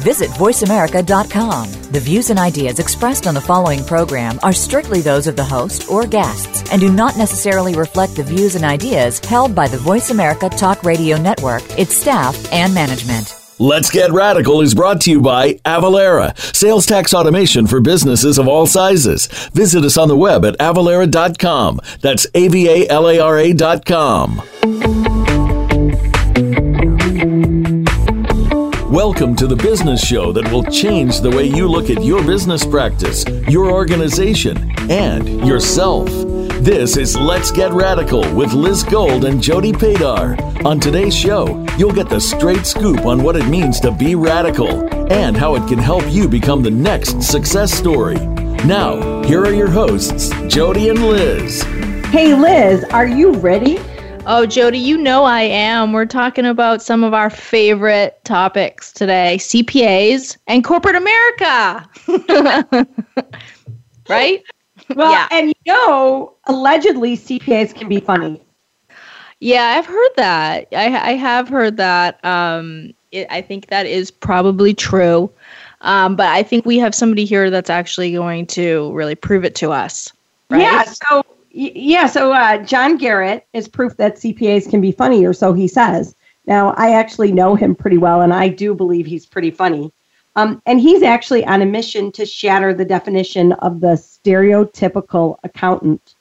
[0.00, 1.72] Visit VoiceAmerica.com.
[1.92, 5.88] The views and ideas expressed on the following program are strictly those of the host
[5.90, 10.10] or guests and do not necessarily reflect the views and ideas held by the Voice
[10.10, 13.36] America Talk Radio Network, its staff, and management.
[13.60, 18.48] Let's Get Radical is brought to you by Avalara, sales tax automation for businesses of
[18.48, 19.28] all sizes.
[19.52, 21.80] Visit us on the web at avalara.com.
[22.00, 24.42] That's A V A L A R A.com.
[28.94, 32.64] Welcome to the business show that will change the way you look at your business
[32.64, 36.06] practice, your organization, and yourself.
[36.62, 40.64] This is Let's Get Radical with Liz Gold and Jody Padar.
[40.64, 44.88] On today's show, you'll get the straight scoop on what it means to be radical
[45.12, 48.14] and how it can help you become the next success story.
[48.64, 51.64] Now, here are your hosts, Jody and Liz.
[52.12, 53.80] Hey, Liz, are you ready?
[54.26, 55.92] Oh, Jody, you know I am.
[55.92, 61.86] We're talking about some of our favorite topics today CPAs and corporate America.
[64.08, 64.42] right?
[64.94, 65.28] Well, yeah.
[65.30, 68.40] and you know, allegedly CPAs can be funny.
[69.40, 70.68] Yeah, I've heard that.
[70.72, 72.24] I, I have heard that.
[72.24, 75.30] Um, it, I think that is probably true.
[75.82, 79.54] Um, but I think we have somebody here that's actually going to really prove it
[79.56, 80.10] to us.
[80.48, 80.62] Right?
[80.62, 80.84] Yeah.
[80.84, 82.06] So yeah.
[82.06, 86.14] So uh, John Garrett is proof that CPAs can be funny, or so he says.
[86.46, 89.92] Now, I actually know him pretty well, and I do believe he's pretty funny.
[90.36, 96.14] Um, and he's actually on a mission to shatter the definition of the stereotypical accountant.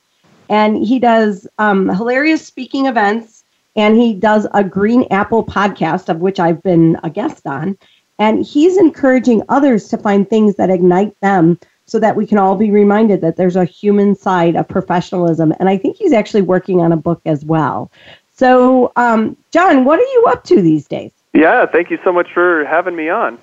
[0.49, 3.43] And he does um, hilarious speaking events,
[3.75, 7.75] and he does a Green Apple podcast, of which I've been a guest on.
[8.19, 11.59] And he's encouraging others to find things that ignite them
[11.93, 15.53] so that we can all be reminded that there's a human side of professionalism.
[15.59, 17.89] And I think he's actually working on a book as well.
[18.33, 21.11] So, um, John, what are you up to these days?
[21.33, 23.37] Yeah, thank you so much for having me on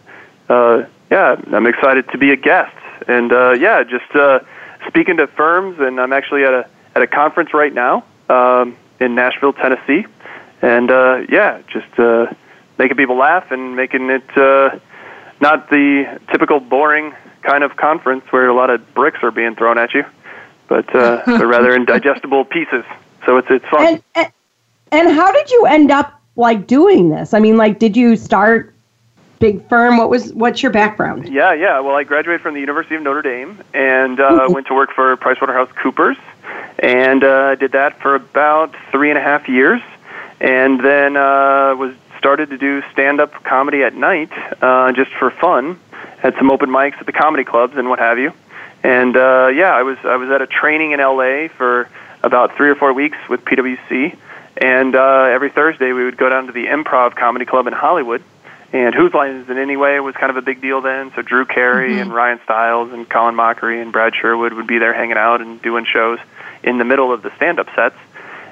[0.51, 2.77] uh, yeah, I'm excited to be a guest,
[3.09, 4.41] and uh, yeah, just uh,
[4.87, 9.15] speaking to firms, and I'm actually at a at a conference right now um, in
[9.15, 10.07] Nashville, Tennessee,
[10.61, 12.27] and uh, yeah, just uh,
[12.79, 14.79] making people laugh and making it uh,
[15.41, 19.79] not the typical boring kind of conference where a lot of bricks are being thrown
[19.79, 20.05] at you,
[20.69, 22.85] but uh, but rather indigestible pieces.
[23.27, 23.87] So it's it's fun.
[23.87, 24.33] And, and,
[24.93, 27.35] and how did you end up like doing this?
[27.35, 28.75] I mean, like, did you start
[29.41, 29.97] big firm.
[29.97, 31.29] What was what's your background?
[31.29, 31.81] Yeah, yeah.
[31.81, 35.17] Well, I graduated from the University of Notre Dame and uh, went to work for
[35.17, 36.17] PricewaterhouseCoopers,
[36.79, 39.81] and uh, did that for about three and a half years,
[40.41, 44.31] and then uh, was started to do stand-up comedy at night
[44.63, 45.81] uh, just for fun.
[46.21, 48.33] Had some open mics at the comedy clubs and what have you,
[48.83, 51.89] and uh, yeah, I was I was at a training in LA for
[52.23, 54.17] about three or four weeks with PwC.
[54.57, 58.23] And uh, every Thursday, we would go down to the Improv Comedy Club in Hollywood,
[58.73, 61.13] and Whose Line Is It Anyway was kind of a big deal then.
[61.15, 62.03] So Drew Carey mm-hmm.
[62.03, 65.61] and Ryan Stiles and Colin Mochrie and Brad Sherwood would be there hanging out and
[65.63, 66.19] doing shows
[66.63, 67.97] in the middle of the stand-up sets.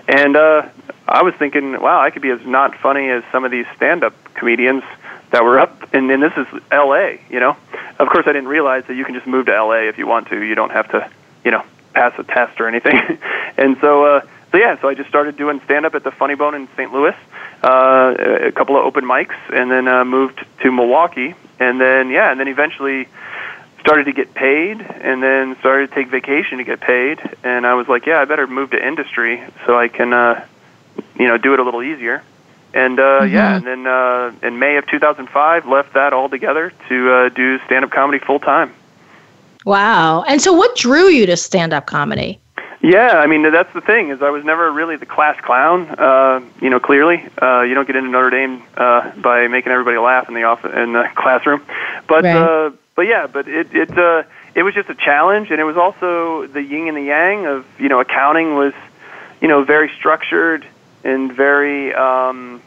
[0.09, 0.69] And uh,
[1.07, 4.15] I was thinking, wow, I could be as not funny as some of these stand-up
[4.35, 4.85] comedians
[5.31, 5.95] that were up.
[5.95, 7.21] And, and this is L.A.
[7.31, 7.57] You know,
[7.99, 9.89] of course, I didn't realize that you can just move to L.A.
[9.89, 10.43] if you want to.
[10.43, 11.11] You don't have to,
[11.45, 13.19] you know, pass a test or anything.
[13.57, 14.21] and so, uh,
[14.53, 16.93] so yeah, so I just started doing stand-up at the Funny Bone in St.
[16.93, 17.15] Louis
[17.63, 18.15] uh,
[18.47, 22.39] a couple of open mics, and then uh, moved to Milwaukee, and then yeah, and
[22.39, 23.09] then eventually
[23.81, 27.75] started to get paid, and then started to take vacation to get paid, and I
[27.75, 30.45] was like, yeah, I better move to industry so I can, uh,
[31.19, 32.23] you know, do it a little easier.
[32.79, 33.35] And uh, mm-hmm.
[33.35, 37.91] yeah, and then uh, in May of 2005, left that altogether to uh, do stand-up
[37.91, 38.73] comedy full time.
[39.65, 40.23] Wow!
[40.23, 42.39] And so, what drew you to stand-up comedy?
[42.81, 45.89] Yeah, I mean that's the thing is I was never really the class clown.
[45.99, 49.99] Uh, you know, clearly, uh, you don't get into Notre Dame uh, by making everybody
[49.99, 51.61] laugh in the office in the classroom.
[52.07, 52.37] But right.
[52.37, 54.23] uh, but yeah, but it it uh,
[54.55, 57.67] it was just a challenge, and it was also the yin and the yang of
[57.81, 58.73] you know accounting was
[59.41, 60.65] you know very structured
[61.03, 62.63] and very um,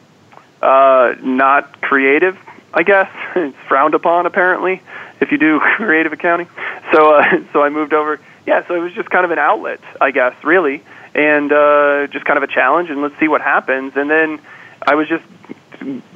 [0.61, 2.37] uh, not creative.
[2.73, 4.81] I guess it's frowned upon apparently
[5.19, 6.47] if you do creative accounting.
[6.91, 9.79] So uh, so I moved over yeah, so it was just kind of an outlet,
[9.99, 13.93] I guess, really, and uh, just kind of a challenge, and let's see what happens.
[13.95, 14.39] And then
[14.81, 15.23] I was just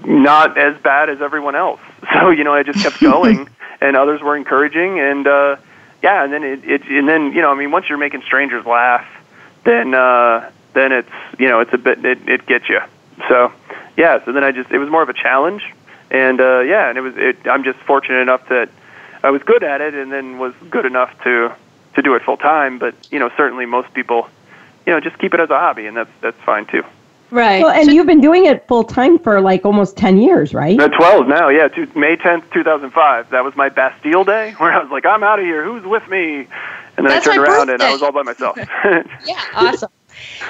[0.03, 1.79] not as bad as everyone else,
[2.13, 3.47] so you know I just kept going,
[3.81, 5.57] and others were encouraging, and uh,
[6.01, 8.65] yeah, and then it, it, and then you know I mean once you're making strangers
[8.65, 9.05] laugh,
[9.63, 12.79] then uh, then it's you know it's a bit it, it gets you.
[13.27, 13.51] So
[13.97, 15.63] yeah, so then I just it was more of a challenge,
[16.11, 18.69] and uh, yeah, and it was it, I'm just fortunate enough that
[19.23, 21.53] I was good at it, and then was good enough to
[21.95, 22.77] to do it full time.
[22.79, 24.27] But you know, certainly most people,
[24.85, 26.83] you know, just keep it as a hobby, and that's that's fine too.
[27.31, 27.61] Right.
[27.61, 30.79] Well, and you've been doing it full time for like almost 10 years, right?
[30.79, 31.67] Uh, 12 now, yeah.
[31.67, 33.31] To, May 10th, 2005.
[33.31, 35.63] That was my Bastille Day, where I was like, I'm out of here.
[35.63, 36.47] Who's with me?
[36.97, 38.57] And then That's I turned my around and I was all by myself.
[39.25, 39.89] Yeah, awesome.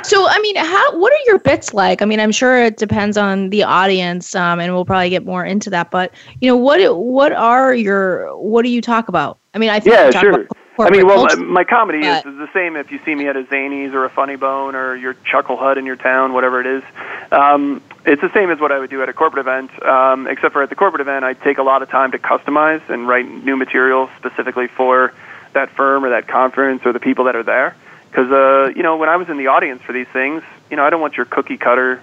[0.03, 2.01] So, I mean, how what are your bits like?
[2.01, 5.44] I mean, I'm sure it depends on the audience, um, and we'll probably get more
[5.44, 5.91] into that.
[5.91, 9.39] But you know, what what are your what do you talk about?
[9.53, 10.47] I mean, I think Yeah, sure.
[10.77, 11.38] I mean, well, culture.
[11.38, 14.03] my comedy is, but- is the same if you see me at a Zanies or
[14.03, 16.83] a Funny Bone or your Chuckle Hut in your town, whatever it is.
[17.31, 20.53] Um, it's the same as what I would do at a corporate event, um, except
[20.53, 23.25] for at the corporate event, I take a lot of time to customize and write
[23.25, 25.13] new material specifically for
[25.53, 27.75] that firm or that conference or the people that are there.
[28.15, 30.41] Because, uh, you know, when I was in the audience for these things,
[30.71, 32.01] you know, I don't want your cookie cutter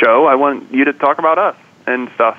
[0.00, 0.24] show.
[0.24, 1.56] I want you to talk about us
[1.86, 2.38] and stuff.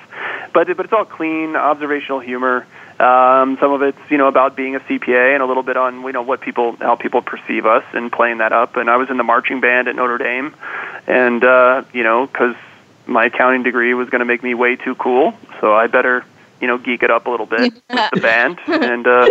[0.53, 2.65] But but it's all clean, observational humor.
[2.99, 6.01] Um, some of it's you know about being a CPA and a little bit on
[6.01, 8.75] you know what people how people perceive us and playing that up.
[8.75, 10.55] And I was in the marching band at Notre Dame,
[11.05, 12.55] and uh, you know because
[13.05, 16.25] my accounting degree was going to make me way too cool, so I better
[16.65, 19.27] you know geek it up a little bit with the band and uh,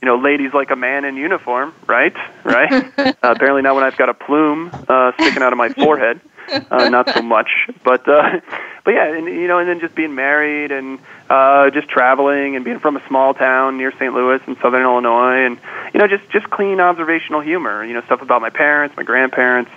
[0.00, 2.16] you know ladies like a man in uniform, right?
[2.42, 2.72] Right?
[2.98, 6.22] uh, apparently not when I've got a plume uh, sticking out of my forehead.
[6.48, 7.50] Uh, not so much,
[7.84, 8.40] but uh,
[8.82, 10.98] but yeah, and you know, and then just being married and
[11.28, 14.14] uh, just traveling and being from a small town near St.
[14.14, 15.60] Louis in Southern Illinois, and
[15.92, 17.84] you know, just just clean observational humor.
[17.84, 19.70] You know, stuff about my parents, my grandparents.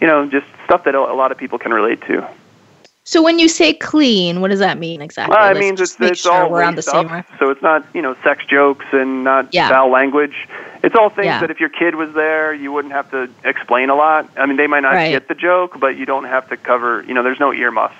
[0.00, 2.28] You know, just stuff that a a lot of people can relate to.
[3.08, 5.36] So, when you say clean, what does that mean exactly?
[5.36, 7.06] Well, it means just it's it's sure all we're on the same.
[7.08, 9.68] up, so it's not you know sex jokes and not Yeah.
[9.68, 10.48] foul language.
[10.82, 11.40] It's all things Yeah.
[11.40, 14.28] that if your kid was there, you wouldn't have to explain a lot.
[14.36, 15.10] I mean, they might not Right.
[15.12, 17.04] get the joke, but you don't have to cover.
[17.06, 17.94] You know, there's no earmuffs,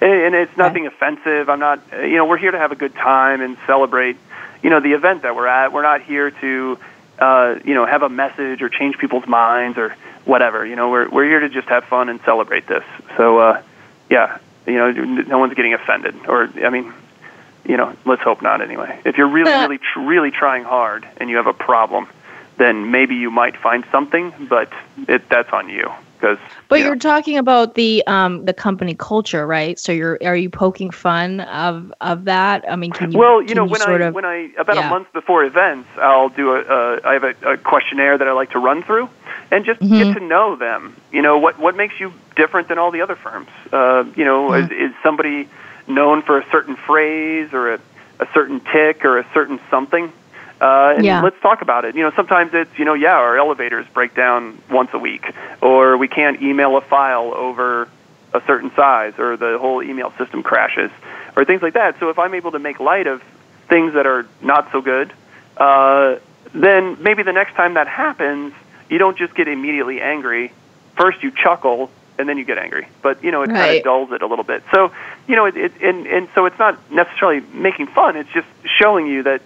[0.00, 1.50] and, and it's nothing offensive.
[1.50, 1.80] I'm not.
[1.92, 4.16] You know, we're here to have a good time and celebrate.
[4.62, 5.72] You know, the event that we're at.
[5.72, 6.78] We're not here to,
[7.18, 10.64] uh, you know, have a message or change people's minds or whatever.
[10.64, 12.84] You know, we're we're here to just have fun and celebrate this.
[13.16, 13.60] So, uh,
[14.10, 16.92] yeah, you know, no one's getting offended, or I mean,
[17.64, 19.00] you know, let's hope not anyway.
[19.04, 22.08] If you're really, really, tr- really trying hard and you have a problem,
[22.56, 24.72] then maybe you might find something, but
[25.08, 25.90] it, that's on you.
[26.24, 26.38] Because,
[26.68, 29.78] But you're talking about the um the company culture, right?
[29.78, 32.64] So you're are you poking fun of of that?
[32.70, 33.18] I mean, can you?
[33.18, 34.86] well, you know, when sort I of, when I about yeah.
[34.86, 38.32] a month before events, I'll do a uh, I have a, a questionnaire that I
[38.32, 39.10] like to run through,
[39.50, 39.98] and just Mm-hmm.
[39.98, 40.96] get to know them.
[41.12, 43.48] You know, what what makes you different than all the other firms?
[43.70, 44.72] Uh, you know, Mm-hmm.
[44.72, 45.48] is, is somebody
[45.86, 47.80] known for a certain phrase or a,
[48.20, 50.10] a certain tick or a certain something?
[50.60, 51.20] Uh, and Yeah.
[51.20, 51.96] let's talk about it.
[51.96, 55.24] You know, sometimes it's you know, yeah, our elevators break down once a week,
[55.60, 57.88] or we can't email a file over
[58.32, 60.90] a certain size, or the whole email system crashes,
[61.36, 61.98] or things like that.
[62.00, 63.22] So if I'm able to make light of
[63.68, 65.12] things that are not so good,
[65.56, 66.16] uh,
[66.52, 68.52] then maybe the next time that happens,
[68.88, 70.52] you don't just get immediately angry.
[70.96, 72.86] First, you chuckle, and then you get angry.
[73.02, 74.62] But you know, it kind of dulls it a little bit.
[74.72, 74.92] So
[75.26, 78.16] you know, it, it and and so it's not necessarily making fun.
[78.16, 78.46] It's just
[78.80, 79.42] showing you that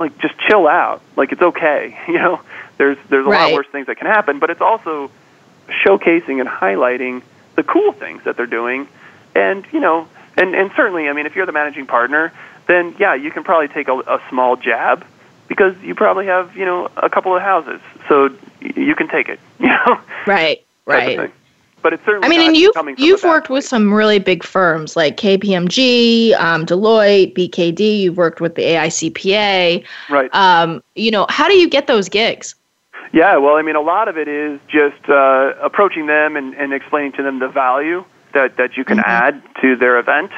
[0.00, 1.02] like just chill out.
[1.14, 1.96] Like it's okay.
[2.08, 2.40] You know,
[2.78, 5.10] there's there's a lot worse things that can happen, but it's also
[5.68, 7.22] showcasing and highlighting
[7.54, 8.88] the cool things that they're doing.
[9.34, 12.32] And you know, and and certainly, I mean, if you're the managing partner,
[12.66, 15.06] then yeah, you can probably take a, a small jab
[15.46, 18.30] because you probably have you know a couple of houses, so
[18.60, 19.38] you can take it.
[19.60, 21.32] You know, right, right.
[21.82, 22.26] But it's certainly.
[22.26, 25.16] I mean, and you've coming from a you've worked with some really big firms like
[25.16, 28.00] KPMG, um, Deloitte, BKD.
[28.00, 29.84] You've worked with the AICPA.
[30.10, 30.34] right.
[30.34, 32.54] Um, you know, how do you get those gigs?
[33.12, 36.72] Yeah, well, I mean, a lot of it is just uh, approaching them and, and
[36.72, 39.10] explaining to them the value that, that you can Mm-hmm.
[39.10, 40.30] add to their event.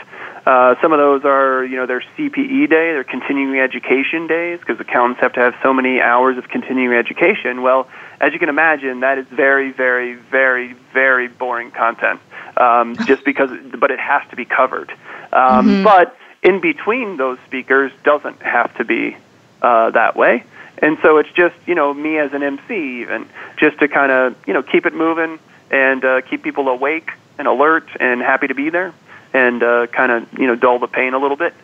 [0.46, 4.80] Uh, some of those are, you know, their CPE day, their continuing education days, because
[4.80, 7.62] accountants have to have so many hours of continuing education.
[7.62, 7.88] Well,
[8.22, 12.20] as you can imagine, that is very, very, very, very boring content.
[12.56, 14.90] Um, just because, but it has to be covered.
[15.32, 15.84] Um, Mm-hmm.
[15.84, 19.16] But in between those speakers doesn't have to be
[19.60, 20.44] uh, that way.
[20.78, 23.26] And so it's just, you know, me as an MC even,
[23.56, 25.38] just to kind of, you know, keep it moving
[25.70, 28.92] and uh, keep people awake and alert and happy to be there
[29.32, 31.54] and uh, kind of, you know, dull the pain a little bit.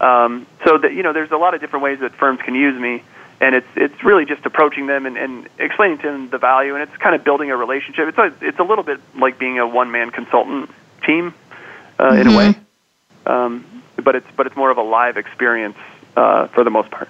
[0.00, 2.80] Um, so that, you know, there's a lot of different ways that firms can use
[2.80, 3.02] me.
[3.40, 6.82] And it's it's really just approaching them and, and explaining to them the value, and
[6.82, 8.08] it's kind of building a relationship.
[8.08, 10.70] It's a it's a little bit like being a one man consultant
[11.04, 11.32] team,
[12.00, 12.54] uh, in a way,
[13.26, 13.64] um,
[14.02, 15.76] but it's but it's more of a live experience
[16.16, 17.08] uh, for the most part.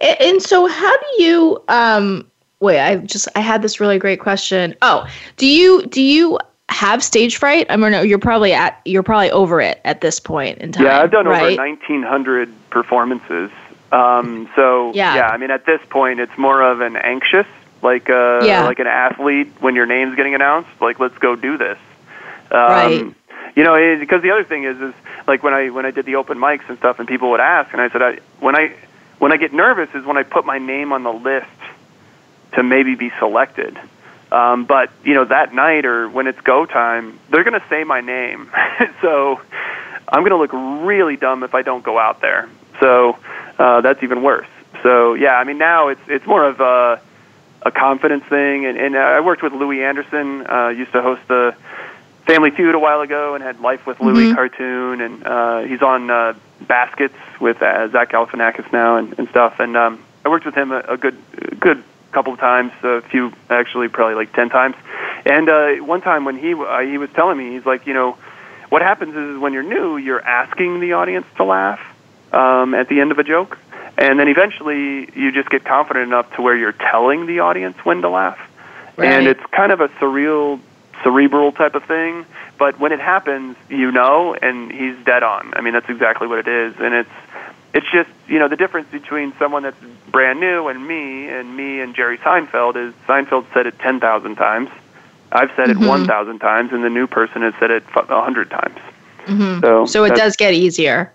[0.00, 1.62] And so, how do you?
[1.68, 2.30] Um,
[2.60, 4.74] wait, I just I had this really great question.
[4.80, 5.06] Oh,
[5.36, 6.38] do you do you
[6.70, 7.66] have stage fright?
[7.68, 10.86] I mean, you're probably at you're probably over it at this point in time.
[10.86, 11.58] Yeah, I've done right?
[11.58, 13.50] over 1,900 performances.
[13.92, 15.14] Um, so Yeah.
[15.16, 17.46] yeah, I mean, at this point, it's more of an anxious,
[17.82, 18.64] like uh, Yeah.
[18.64, 20.70] like an athlete when your name's getting announced.
[20.80, 21.78] Like, let's go do this.
[22.50, 23.14] Um, Right.
[23.56, 24.94] You know, it, because the other thing is, is
[25.26, 27.72] like when I when I did the open mics and stuff, and people would ask,
[27.72, 28.72] and I said, I when I
[29.18, 31.46] when I get nervous is when I put my name on the list
[32.52, 33.76] to maybe be selected.
[34.30, 37.82] Um, but you know that night or when it's go time, they're going to say
[37.82, 38.50] my name,
[39.02, 39.40] so
[40.08, 40.52] I'm going to look
[40.86, 42.48] really dumb if I don't go out there.
[42.78, 43.18] So
[43.60, 44.48] uh, that's even worse.
[44.82, 47.00] So yeah, I mean now it's it's more of a
[47.62, 50.46] a confidence thing, and, and I worked with Louie Anderson.
[50.46, 51.54] Uh, used to host the
[52.26, 54.34] Family Feud a while ago, and had Life with Louie Mhm.
[54.34, 59.60] cartoon, and uh, he's on uh, Baskets with uh, Zach Galifianakis now and, and stuff.
[59.60, 61.16] And um, I worked with him a, a good
[61.58, 64.76] good couple of times, a few actually, probably like ten times.
[65.26, 68.16] And uh, one time when he uh, he was telling me, he's like, you know,
[68.70, 71.80] what happens is when you're new, you're asking the audience to laugh
[72.32, 73.58] um, at the end of a joke,
[73.98, 78.02] and then eventually you just get confident enough to where you're telling the audience when
[78.02, 78.38] to laugh.
[78.98, 80.60] And it's kind of a surreal,
[81.02, 82.26] cerebral type of thing.
[82.58, 85.54] But when it happens, you know, and he's dead on.
[85.56, 87.10] I mean, that's exactly what it is, and it's
[87.72, 91.80] it's just you know the difference between someone that's brand new and me and me
[91.80, 94.68] and Jerry Seinfeld is Seinfeld said it ten thousand times.
[95.32, 95.70] I've said Mhm.
[95.70, 98.78] it one thousand times, and the new person has said it a hundred times.
[99.26, 99.60] Mhm.
[99.62, 101.12] So, So it does get easier.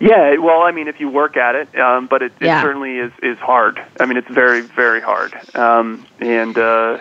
[0.00, 2.62] Yeah, well, I mean, if you work at it, um, but it, it Yeah.
[2.62, 3.82] certainly is is hard.
[3.98, 6.98] I mean, it's very very hard, um, and uh,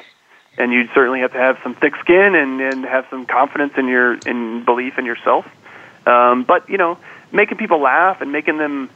[0.58, 3.88] and you certainly have to have some thick skin and and have some confidence in
[3.88, 5.46] your in belief in yourself.
[6.06, 6.98] Um, but you know,
[7.32, 8.90] making people laugh and making them,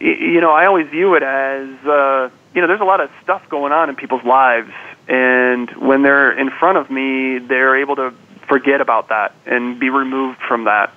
[0.00, 3.48] you know, I always view it as uh, you know, there's a lot of stuff
[3.48, 4.72] going on in people's lives,
[5.08, 8.12] and when they're in front of me, they're able to
[8.48, 10.92] forget about that and be removed from that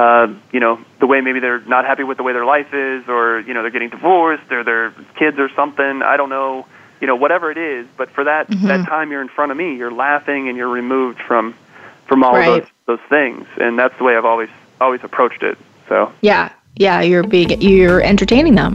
[0.00, 3.06] uh, you know, the way maybe they're not happy with the way their life is,
[3.08, 6.02] or you know, they're getting divorced, or their kids or something.
[6.02, 6.66] I don't know,
[7.00, 7.86] you know, whatever it is.
[7.98, 8.62] But for that Mhm.
[8.68, 11.54] that time you're in front of me, you're laughing and you're removed from
[12.06, 12.48] from all Right.
[12.48, 12.54] of
[12.86, 14.48] those those things, and that's the way I've always
[14.80, 15.58] always approached it.
[15.88, 16.48] So Yeah.
[16.76, 18.74] Yeah, you're being you're entertaining them.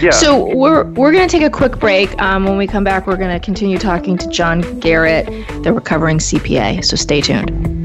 [0.00, 0.10] yeah.
[0.10, 2.08] So we're we're gonna take a quick break.
[2.22, 5.26] Um, when we come back, we're gonna continue talking to John Garrett,
[5.64, 6.80] the recovering CPA.
[6.84, 7.79] So stay tuned.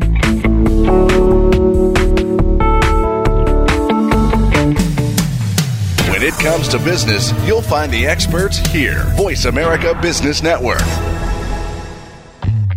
[6.45, 9.05] Comes to business, you'll find the experts here.
[9.17, 10.79] Voice America Business Network.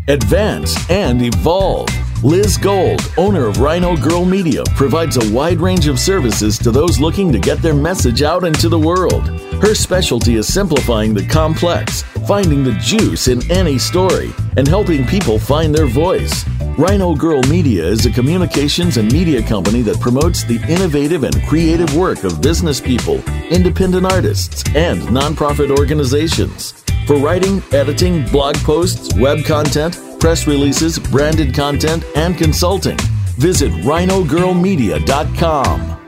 [0.08, 1.90] Advance and evolve.
[2.24, 6.98] Liz Gold, owner of Rhino Girl Media, provides a wide range of services to those
[6.98, 9.28] looking to get their message out into the world.
[9.62, 15.38] Her specialty is simplifying the complex, finding the juice in any story, and helping people
[15.38, 16.44] find their voice.
[16.76, 21.94] Rhino Girl Media is a communications and media company that promotes the innovative and creative
[21.94, 26.72] work of business people, independent artists, and nonprofit organizations.
[27.06, 32.98] For writing, editing, blog posts, web content, press releases, branded content, and consulting,
[33.36, 35.98] visit rhinogirlmedia.com.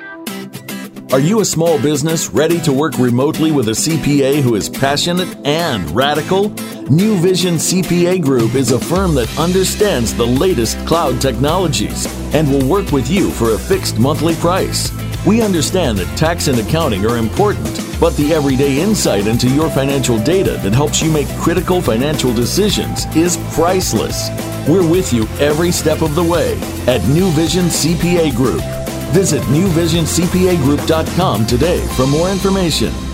[1.13, 5.29] Are you a small business ready to work remotely with a CPA who is passionate
[5.45, 6.51] and radical?
[6.89, 12.65] New Vision CPA Group is a firm that understands the latest cloud technologies and will
[12.65, 14.93] work with you for a fixed monthly price.
[15.27, 20.19] We understand that tax and accounting are important, but the everyday insight into your financial
[20.19, 24.31] data that helps you make critical financial decisions is priceless.
[24.67, 28.63] We're with you every step of the way at New Vision CPA Group.
[29.13, 33.10] Visit newvisioncpagroup.com today for more information.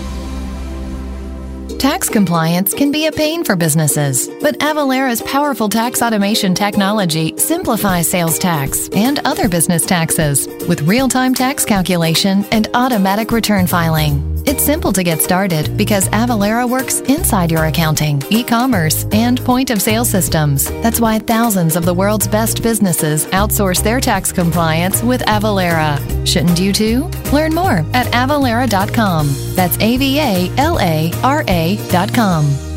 [1.79, 8.09] Tax compliance can be a pain for businesses, but Avalara's powerful tax automation technology simplifies
[8.09, 14.36] sales tax and other business taxes with real time tax calculation and automatic return filing.
[14.57, 19.69] It's simple to get started because Avalara works inside your accounting, e commerce, and point
[19.69, 20.65] of sale systems.
[20.81, 25.99] That's why thousands of the world's best businesses outsource their tax compliance with Avalara.
[26.25, 27.03] Shouldn't you too?
[27.31, 29.29] Learn more at avalara.com.
[29.53, 32.67] That's A V A L A R A.com.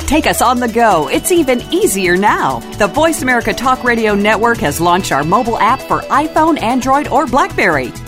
[0.00, 1.08] Take us on the go.
[1.08, 2.58] It's even easier now.
[2.76, 7.26] The Voice America Talk Radio Network has launched our mobile app for iPhone, Android, or
[7.26, 7.90] Blackberry.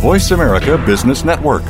[0.00, 1.62] Voice America Business Network.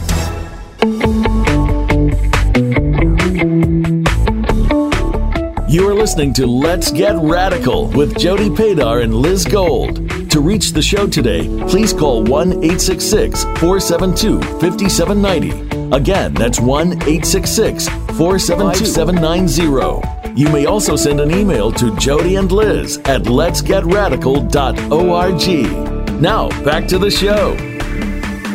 [5.68, 10.10] You are listening to Let's Get Radical with Jody Padar and Liz Gold.
[10.30, 15.96] To reach the show today, please call 1 866 472 5790.
[15.96, 20.38] Again, that's 1 866 472 5790.
[20.38, 26.20] You may also send an email to Jody and Liz at letsgetradical.org.
[26.20, 27.75] Now, back to the show.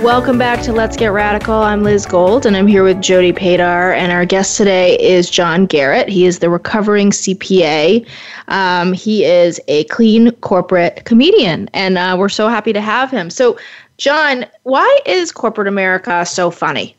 [0.02, 1.54] Welcome back to Let's Get Radical.
[1.54, 3.96] I'm Liz Gold, and I'm here with Jody Padar.
[3.96, 6.10] And our guest today is John Garrett.
[6.10, 8.08] He is the recovering CPA.
[8.48, 13.30] Um, he is a clean corporate comedian, and uh, we're so happy to have him.
[13.30, 13.60] So,
[13.98, 16.96] John, why is corporate America so funny?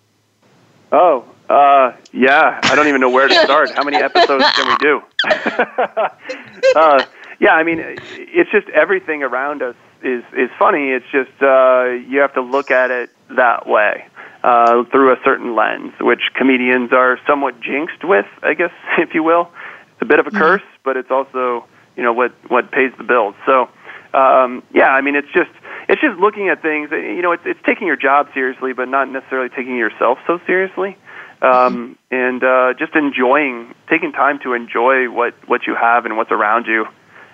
[0.93, 2.61] Oh, uh, yeah.
[2.63, 3.73] I don't even know where to start.
[3.73, 5.03] How many episodes can we do?
[6.77, 7.05] uh,
[7.41, 10.91] yeah, I mean, it's just everything around us is is funny.
[10.91, 14.07] It's just uh, you have to look at it that way
[14.45, 19.23] uh, through a certain lens, which comedians are somewhat jinxed with, I guess, if you
[19.23, 19.51] will.
[19.93, 20.39] It's a bit of a mm-hmm.
[20.39, 21.67] curse, but it's also
[21.97, 23.35] you know what what pays the bills.
[23.47, 23.69] So
[24.15, 25.51] um, yeah, I mean, it's just
[25.89, 26.91] it's just looking at things.
[26.91, 30.97] You know, it's it's taking your job seriously, but not necessarily taking yourself so seriously.
[31.41, 32.15] Um, mm-hmm.
[32.15, 36.67] and uh, just enjoying, taking time to enjoy what what you have and what's around
[36.67, 36.87] you,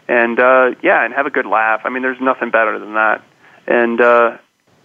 [0.08, 1.82] and uh, yeah, and have a good laugh.
[1.84, 3.22] I mean, there's nothing better than that.
[3.66, 4.38] And uh,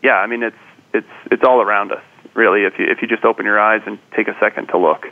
[0.03, 0.57] yeah, I mean, it's
[0.93, 2.03] it's it's all around us,
[2.33, 2.63] really.
[2.63, 5.07] If you if you just open your eyes and take a second to look.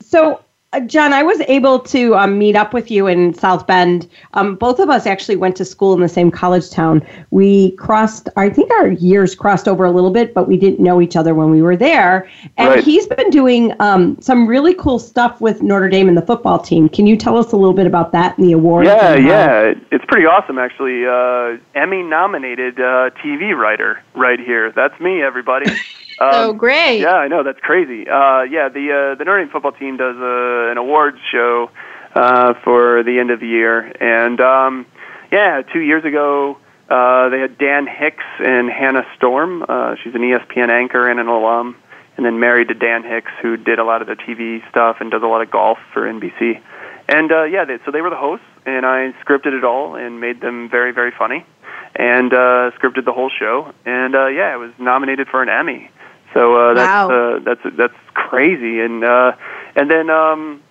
[0.00, 0.42] So
[0.86, 4.08] John, I was able to um, meet up with you in South Bend.
[4.34, 7.04] Um, both of us actually went to school in the same college town.
[7.30, 11.00] We crossed, I think our years crossed over a little bit, but we didn't know
[11.00, 12.30] each other when we were there.
[12.56, 12.84] And right.
[12.84, 16.88] he's been doing um, some really cool stuff with Notre Dame and the football team.
[16.88, 18.86] Can you tell us a little bit about that and the award?
[18.86, 19.74] Yeah, yeah.
[19.90, 21.04] It's pretty awesome, actually.
[21.04, 24.70] Uh, Emmy nominated uh, TV writer right here.
[24.70, 25.68] That's me, everybody.
[26.20, 27.00] Um, oh, great!
[27.00, 28.06] Yeah, I know that's crazy.
[28.08, 31.70] Uh, yeah, the uh, the Notre Dame football team does uh, an awards show
[32.14, 34.86] uh, for the end of the year, and um,
[35.32, 36.58] yeah, two years ago
[36.90, 39.64] uh, they had Dan Hicks and Hannah Storm.
[39.66, 41.76] Uh, she's an ESPN anchor and an alum,
[42.16, 45.10] and then married to Dan Hicks, who did a lot of the TV stuff and
[45.10, 46.60] does a lot of golf for NBC.
[47.08, 50.20] And uh, yeah, they, so they were the hosts, and I scripted it all and
[50.20, 51.46] made them very, very funny,
[51.94, 53.72] and uh, scripted the whole show.
[53.86, 55.90] And uh, yeah, it was nominated for an Emmy.
[56.34, 57.10] So uh, that's wow.
[57.10, 59.32] uh, that's that's crazy, and uh,
[59.74, 60.62] and then um,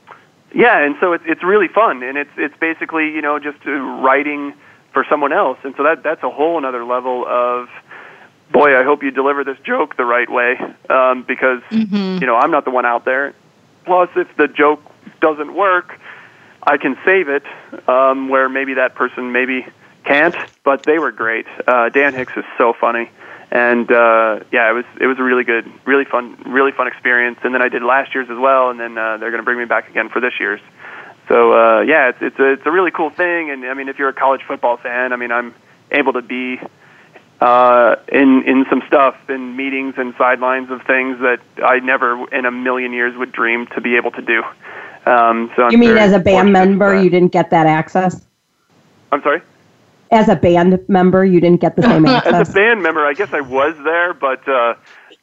[0.53, 3.71] yeah, and so it's it's really fun, and it's it's basically you know just uh,
[3.71, 4.53] writing
[4.93, 7.67] for someone else, and so that that's a whole another level of
[8.51, 10.57] boy, I hope you deliver this joke the right way,
[10.89, 12.21] um, because mm-hmm.
[12.21, 13.33] you know I'm not the one out there.
[13.85, 14.81] Plus, if the joke
[15.19, 15.99] doesn't work,
[16.63, 17.43] I can save it
[17.87, 19.65] um, where maybe that person maybe
[20.03, 20.35] can't.
[20.63, 21.47] But they were great.
[21.67, 23.09] Uh, Dan Hicks is so funny
[23.51, 27.39] and uh, yeah, it was it was a really good, really fun, really fun experience.
[27.43, 29.57] And then I did last year's as well, and then uh, they're going to bring
[29.57, 30.61] me back again for this year's.
[31.27, 33.49] So uh, yeah, it's it's a it's a really cool thing.
[33.49, 35.55] And I mean, if you're a college football fan, I mean, I'm
[35.91, 36.59] able to be
[37.41, 42.45] uh, in in some stuff in meetings and sidelines of things that I never in
[42.45, 44.43] a million years would dream to be able to do.
[45.07, 48.21] Um, so I'm you mean as a band member, you didn't get that access?
[49.11, 49.41] I'm sorry
[50.11, 52.33] as a band member, you didn't get the same access.
[52.47, 54.75] as a band member, I guess I was there, but uh,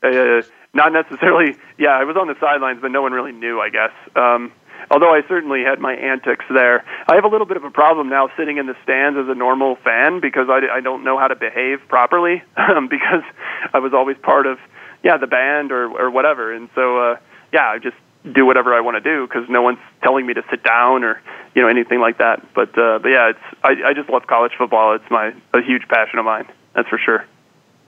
[0.03, 0.43] uh,
[0.75, 1.57] not necessarily.
[1.79, 3.61] Yeah, I was on the sidelines, but no one really knew.
[3.61, 3.93] I guess.
[4.15, 4.53] Um,
[4.91, 6.85] although I certainly had my antics there.
[7.09, 9.35] I have a little bit of a problem now sitting in the stands as a
[9.35, 13.23] normal fan because I, I don't know how to behave properly um, because
[13.73, 14.59] I was always part of
[15.03, 17.17] yeah the band or or whatever, and so uh,
[17.53, 17.97] yeah, I just
[18.33, 21.21] do whatever I want to do because no one's telling me to sit down or
[21.55, 22.43] you know anything like that.
[22.55, 24.95] But uh, but yeah, it's I, I just love college football.
[24.95, 26.47] It's my a huge passion of mine.
[26.75, 27.25] That's for sure.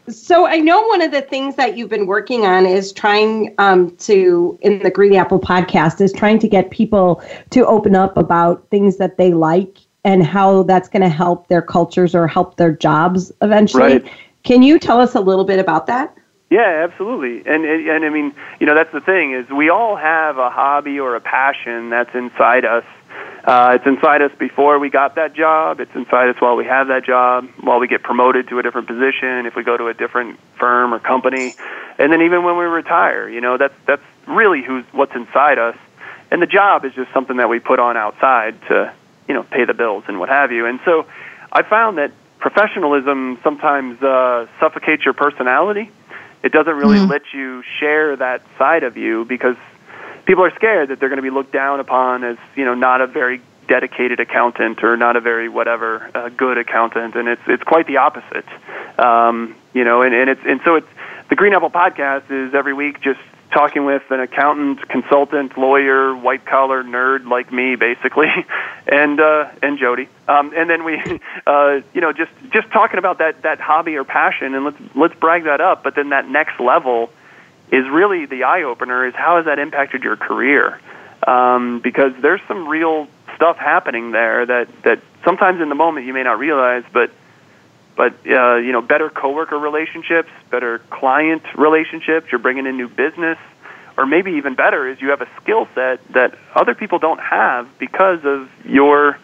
[0.09, 3.94] So I know one of the things that you've been working on is trying um,
[3.96, 8.66] to in the Green Apple podcast is trying to get people to open up about
[8.70, 12.72] things that they like and how that's going to help their cultures or help their
[12.72, 13.98] jobs eventually.
[13.98, 14.12] Right.
[14.44, 16.16] Can you tell us a little bit about that?
[16.50, 17.50] Yeah, absolutely.
[17.50, 20.48] And, and and I mean, you know, that's the thing is we all have a
[20.48, 22.84] hobby or a passion that's inside us.
[23.44, 25.80] Uh, it's inside us before we got that job.
[25.80, 28.87] It's inside us while we have that job, while we get promoted to a different
[28.87, 31.54] position, if we go to a different firm or company,
[31.98, 33.28] and then even when we retire.
[33.28, 35.76] You know, that's that's really who's what's inside us.
[36.30, 38.92] And the job is just something that we put on outside to,
[39.26, 40.64] you know, pay the bills and what have you.
[40.64, 41.06] And so,
[41.52, 45.90] I found that professionalism sometimes uh, suffocates your personality
[46.42, 47.11] it doesn't really mm-hmm.
[47.11, 49.57] let you share that side of you because
[50.24, 53.01] people are scared that they're going to be looked down upon as you know not
[53.01, 57.62] a very dedicated accountant or not a very whatever uh, good accountant, and it's it's
[57.62, 58.46] quite the opposite.
[58.98, 60.88] Um, you know, and, and it's and so it's
[61.29, 66.44] the Green Apple podcast is every week just talking with an accountant, consultant, lawyer, white
[66.44, 68.28] collar nerd like me, basically,
[68.87, 70.98] and uh, and Jody, um, and then we,
[71.46, 75.14] uh, you know, just just talking about that that hobby or passion, and let's let's
[75.14, 75.82] brag that up.
[75.82, 77.11] But then that next level
[77.70, 79.06] is really the eye opener.
[79.06, 80.80] Is how has that impacted your career?
[81.26, 86.12] Um, because there's some real stuff happening there that that sometimes in the moment you
[86.12, 87.11] may not realize, but
[87.98, 92.28] but uh, you know, better coworker relationships, better client relationships.
[92.30, 93.38] You're bringing in new business,
[93.96, 97.68] or maybe even better is you have a skill set that other people don't have
[97.80, 99.18] because of your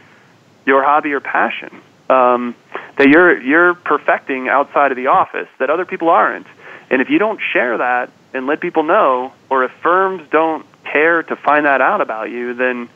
[0.67, 2.57] your hobby or passion um,
[2.97, 6.49] that you're you're perfecting outside of the office that other people aren't.
[6.91, 11.23] And if you don't share that and let people know, or if firms don't care
[11.23, 12.89] to find that out about you, then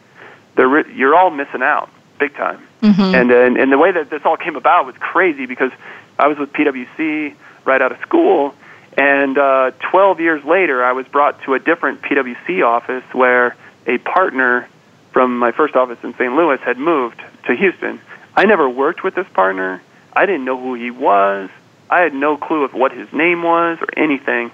[0.56, 1.88] you're all missing out
[2.18, 2.67] big time.
[2.82, 3.14] Mm-hmm.
[3.14, 5.72] And, and and the way that this all came about was crazy because
[6.18, 8.54] I was with PwC right out of school,
[8.96, 13.98] and uh, 12 years later, I was brought to a different PwC office where a
[13.98, 14.68] partner
[15.12, 16.34] from my first office in St.
[16.34, 18.00] Louis had moved to Houston.
[18.36, 19.82] I never worked with this partner.
[20.12, 21.50] I didn't know who he was.
[21.90, 24.50] I had no clue of what his name was or anything.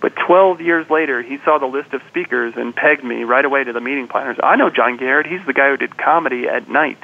[0.00, 3.64] But 12 years later, he saw the list of speakers and pegged me right away
[3.64, 4.38] to the meeting planners.
[4.42, 5.26] I know John Garrett.
[5.26, 7.02] He's the guy who did comedy at night.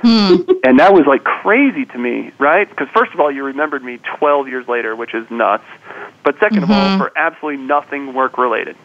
[0.00, 0.36] Hmm.
[0.62, 2.68] and that was like crazy to me, right?
[2.68, 5.64] Because first of all, you remembered me 12 years later, which is nuts.
[6.22, 6.62] But 2nd mm-hmm.
[6.64, 6.98] of all, mm-hmm.
[6.98, 8.76] for absolutely nothing work related.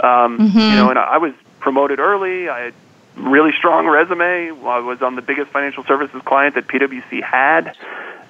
[0.00, 0.58] Um, mm-hmm.
[0.58, 2.48] You know, and I was promoted early.
[2.48, 2.74] I had
[3.16, 4.50] really strong resume.
[4.50, 7.76] I was on the biggest financial services client that PwC had,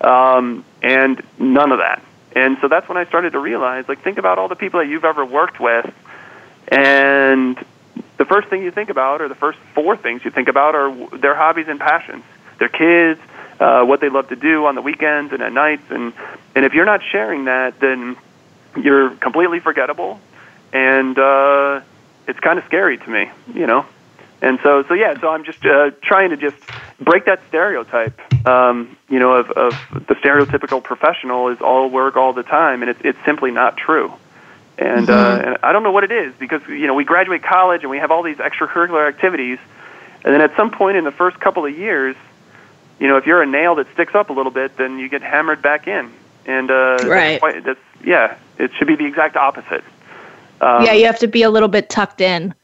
[0.00, 2.02] um, and none of that.
[2.34, 4.86] And so that's when I started to realize, like, think about all the people that
[4.86, 5.92] you've ever worked with,
[6.68, 7.64] and
[8.18, 11.18] the first thing you think about, or the first four things you think about, are
[11.18, 12.24] their hobbies and passions,
[12.58, 13.20] their kids,
[13.60, 16.12] uh, what they love to do on the weekends and at nights, and
[16.54, 18.16] and if you're not sharing that, then
[18.76, 20.20] you're completely forgettable,
[20.72, 21.80] and uh,
[22.26, 23.86] it's kind of scary to me, you know.
[24.40, 26.56] And so, so yeah, so I'm just uh, trying to just
[27.00, 29.72] break that stereotype, um, you know, of, of
[30.06, 34.12] the stereotypical professional is all work all the time, and it's it's simply not true.
[34.78, 35.10] And, mm-hmm.
[35.10, 37.90] uh, and I don't know what it is because you know we graduate college and
[37.90, 39.58] we have all these extracurricular activities,
[40.24, 42.14] and then at some point in the first couple of years,
[43.00, 45.20] you know, if you're a nail that sticks up a little bit, then you get
[45.20, 46.12] hammered back in,
[46.46, 47.08] and uh, right.
[47.08, 49.82] That's, quite, that's yeah, it should be the exact opposite.
[50.60, 52.54] Um, yeah, you have to be a little bit tucked in.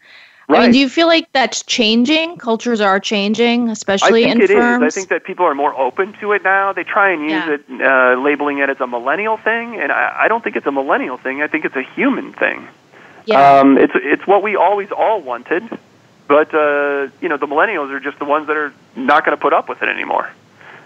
[0.46, 0.58] Right.
[0.58, 2.36] I mean, do you feel like that's changing?
[2.36, 4.42] Cultures are changing, especially in firms.
[4.42, 4.94] I think it is.
[4.94, 6.72] I think that people are more open to it now.
[6.72, 7.50] They try and use yeah.
[7.50, 10.72] it, uh, labeling it as a millennial thing, and I, I don't think it's a
[10.72, 11.40] millennial thing.
[11.40, 12.68] I think it's a human thing.
[13.24, 13.60] Yeah.
[13.60, 15.62] Um, it's it's what we always all wanted,
[16.28, 19.40] but uh, you know, the millennials are just the ones that are not going to
[19.40, 20.30] put up with it anymore.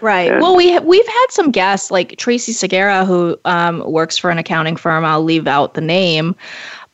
[0.01, 0.31] Right.
[0.31, 4.29] And well, we ha- we've had some guests like Tracy Segura, who um, works for
[4.29, 5.03] an accounting firm.
[5.03, 6.35] I'll leave out the name,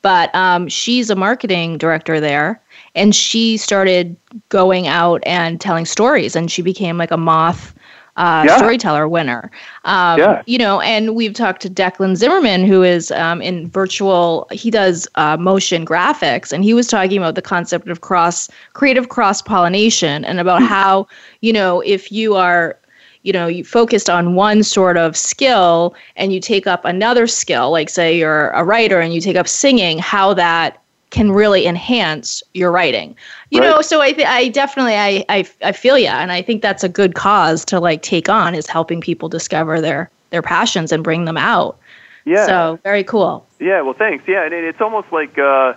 [0.05, 2.61] but um, she's a marketing director there
[2.93, 4.15] and she started
[4.49, 7.73] going out and telling stories and she became like a moth
[8.15, 8.55] uh, yeah.
[8.55, 9.49] storyteller winner.
[9.83, 10.43] Um, yeah.
[10.45, 15.07] You know, and we've talked to Declan Zimmerman, who is um, in virtual, he does
[15.15, 20.23] uh, motion graphics, and he was talking about the concept of cross, creative cross pollination,
[20.23, 20.67] and about mm.
[20.67, 21.07] how,
[21.41, 22.77] you know, if you are
[23.25, 27.71] you know you focused on one sort of skill and you take up another skill
[27.71, 32.43] like say you're a writer and you take up singing how that can really enhance
[32.53, 33.15] your writing.
[33.49, 33.69] You right.
[33.69, 36.83] know so i th- i definitely I, I i feel you and i think that's
[36.83, 41.03] a good cause to like take on is helping people discover their their passions and
[41.03, 41.79] bring them out.
[42.25, 42.45] Yeah.
[42.45, 43.45] So very cool.
[43.59, 44.25] Yeah well thanks.
[44.27, 45.73] Yeah and it's almost like uh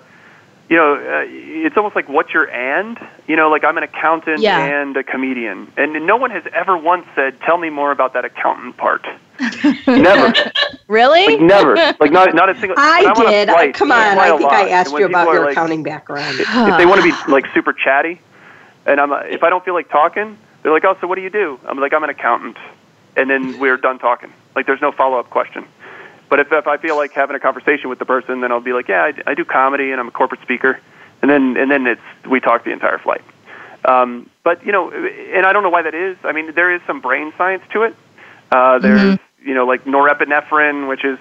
[0.69, 2.99] you know, uh, it's almost like what's your and?
[3.27, 4.59] You know, like I'm an accountant yeah.
[4.59, 8.27] and a comedian, and no one has ever once said, "Tell me more about that
[8.27, 9.07] accountant part."
[9.87, 10.35] never.
[10.89, 11.27] Really?
[11.27, 11.75] Like never.
[11.75, 12.75] Like not not a single.
[12.79, 13.49] I did.
[13.49, 16.39] Flight, Come on, I, I think I asked you about your like, accounting background.
[16.39, 18.21] if, if they want to be like super chatty,
[18.85, 21.31] and I'm if I don't feel like talking, they're like, "Oh, so what do you
[21.31, 22.59] do?" I'm like, "I'm an accountant,"
[23.17, 24.33] and then we're done talking.
[24.55, 25.65] Like there's no follow up question.
[26.29, 28.73] But if, if I feel like having a conversation with the person, then I'll be
[28.73, 30.79] like, yeah, I, I do comedy and I'm a corporate speaker,
[31.23, 33.23] and then and then it's we talk the entire flight.
[33.85, 36.17] Um, but you know, and I don't know why that is.
[36.25, 37.97] I mean, there is some brain science to it.
[38.51, 39.49] Uh, there's mm-hmm.
[39.49, 41.19] you know like norepinephrine, which is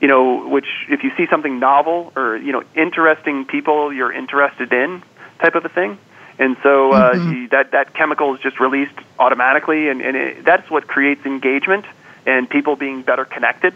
[0.00, 4.72] you know which if you see something novel or you know interesting people you're interested
[4.72, 5.02] in
[5.38, 5.98] type of a thing.
[6.38, 7.32] And so uh, mm-hmm.
[7.32, 11.84] you, that that chemical is just released automatically, and, and it, that's what creates engagement
[12.24, 13.74] and people being better connected.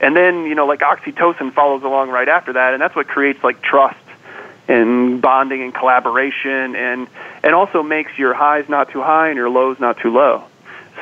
[0.00, 3.44] And then, you know, like oxytocin follows along right after that, and that's what creates
[3.44, 3.98] like trust
[4.66, 7.08] and bonding and collaboration and
[7.42, 10.44] and also makes your highs not too high and your lows not too low.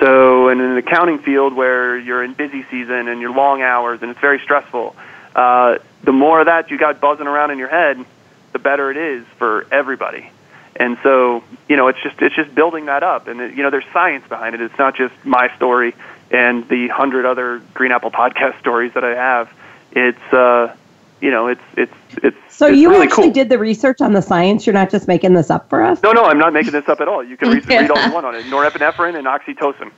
[0.00, 4.10] So in an accounting field where you're in busy season and you're long hours and
[4.10, 4.96] it's very stressful,
[5.34, 8.04] uh, the more of that you got buzzing around in your head,
[8.52, 10.30] the better it is for everybody.
[10.76, 13.70] And so, you know, it's just it's just building that up, and it, you know,
[13.70, 14.60] there's science behind it.
[14.60, 15.94] It's not just my story
[16.30, 19.52] and the hundred other Green Apple podcast stories that I have.
[19.92, 20.74] It's uh,
[21.20, 22.36] you know, it's it's it's.
[22.48, 23.32] So it's you really actually cool.
[23.34, 24.66] did the research on the science.
[24.66, 26.02] You're not just making this up for us.
[26.02, 27.22] No, no, I'm not making this up at all.
[27.24, 28.44] You can read, read all you want on it.
[28.46, 29.90] Norepinephrine and oxytocin.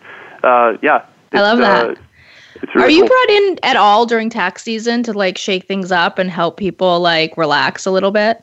[0.43, 1.90] Uh, yeah, I love that.
[1.90, 1.95] Uh,
[2.75, 3.09] really Are you cool.
[3.09, 7.01] brought in at all during tax season to like shake things up and help people
[7.01, 8.43] like relax a little bit?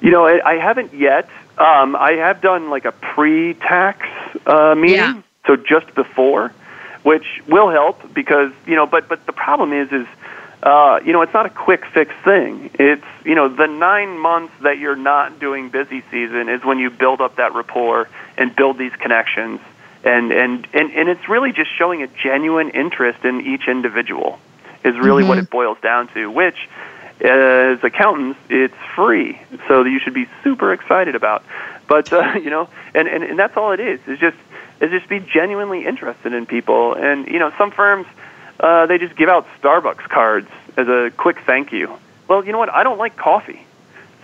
[0.00, 1.28] You know, I, I haven't yet.
[1.58, 4.06] Um, I have done like a pre-tax
[4.46, 5.22] uh, meeting, Yeah.
[5.46, 6.52] so just before,
[7.06, 8.84] which will help because you know.
[8.84, 10.08] But but the problem is is
[10.60, 12.70] uh, you know it's not a quick fix thing.
[12.74, 16.90] It's you know the nine months that you're not doing busy season is when you
[16.90, 19.60] build up that rapport and build these connections.
[20.04, 24.38] And, and, and, and it's really just showing a genuine interest in each individual
[24.84, 26.68] is really what it boils down to, which
[27.20, 31.44] as accountants, it's free, so you should be super excited about.
[31.88, 34.00] But uh, you know, and, and and that's all it is.
[34.06, 34.36] It's just
[34.80, 36.94] is just be genuinely interested in people.
[36.94, 38.06] And you know, some firms
[38.60, 41.98] uh, they just give out Starbucks cards as a quick thank you.
[42.28, 42.70] Well, you know what?
[42.70, 43.64] I don't like coffee.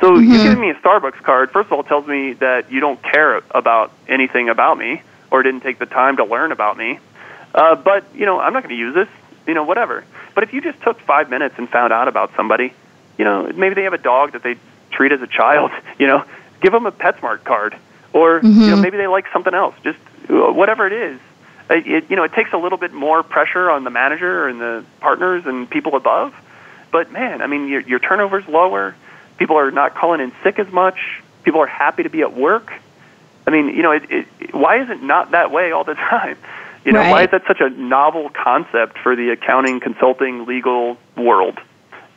[0.00, 3.00] So you giving me a Starbucks card, first of all, tells me that you don't
[3.00, 6.98] care about anything about me or didn't take the time to learn about me.
[7.54, 9.08] Uh, but you know, I'm not going to use this.
[9.46, 10.04] You know, whatever.
[10.34, 12.72] But if you just took five minutes and found out about somebody,
[13.18, 14.56] you know, maybe they have a dog that they
[14.90, 15.70] treat as a child.
[15.98, 16.24] You know,
[16.60, 17.76] give them a PetSmart card,
[18.12, 19.76] or you know, maybe they like something else.
[19.84, 21.20] Just whatever it is.
[21.70, 24.60] It, it, you know, it takes a little bit more pressure on the manager and
[24.60, 26.34] the partners and people above.
[26.90, 28.94] But man, I mean, your, your turnover's lower.
[29.38, 30.98] People are not calling in sick as much.
[31.42, 32.72] People are happy to be at work.
[33.46, 36.36] I mean, you know, it, it, why is it not that way all the time?
[36.84, 41.60] You know, why is that such a novel concept for the accounting, consulting, legal world?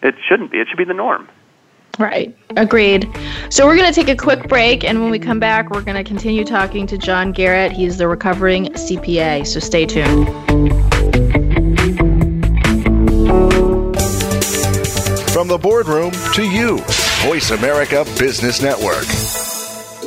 [0.02, 0.60] It shouldn't be.
[0.60, 1.30] It should be the norm.
[1.98, 2.36] Right.
[2.58, 3.10] Agreed.
[3.50, 5.96] So we're going to take a quick break, and when we come back, we're going
[5.96, 7.72] to continue talking to John Garrett.
[7.72, 9.48] He's the recovering CPA.
[9.48, 10.28] So stay tuned.
[15.32, 16.80] From the boardroom to you,
[17.24, 19.45] Voice America Business Network.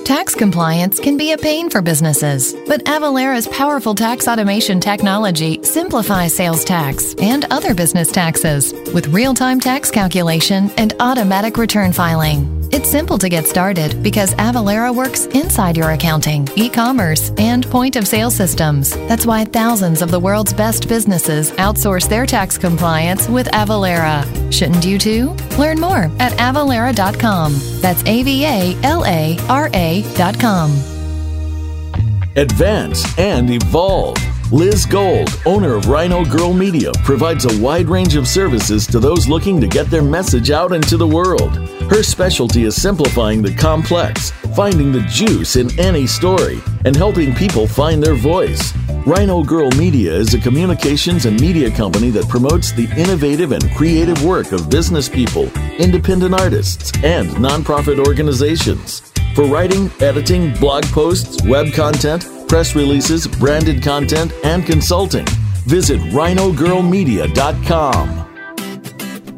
[0.09, 6.35] Tax compliance can be a pain for businesses, but Avalara's powerful tax automation technology simplifies
[6.35, 12.58] sales tax and other business taxes with real time tax calculation and automatic return filing.
[12.71, 17.97] It's simple to get started because Avalara works inside your accounting, e commerce, and point
[17.97, 18.91] of sale systems.
[19.09, 24.23] That's why thousands of the world's best businesses outsource their tax compliance with Avalara.
[24.53, 25.31] Shouldn't you too?
[25.59, 27.55] Learn more at avalara.com.
[27.81, 30.71] That's A V A L A R A.com.
[32.37, 34.17] Advance and evolve.
[34.51, 39.29] Liz Gold, owner of Rhino Girl Media, provides a wide range of services to those
[39.29, 41.55] looking to get their message out into the world.
[41.91, 47.67] Her specialty is simplifying the complex, finding the juice in any story, and helping people
[47.67, 48.73] find their voice.
[49.05, 54.25] Rhino Girl Media is a communications and media company that promotes the innovative and creative
[54.25, 59.01] work of business people, independent artists, and nonprofit organizations.
[59.35, 65.27] For writing, editing, blog posts, web content, press releases, branded content, and consulting,
[65.67, 68.25] visit rhinogirlmedia.com.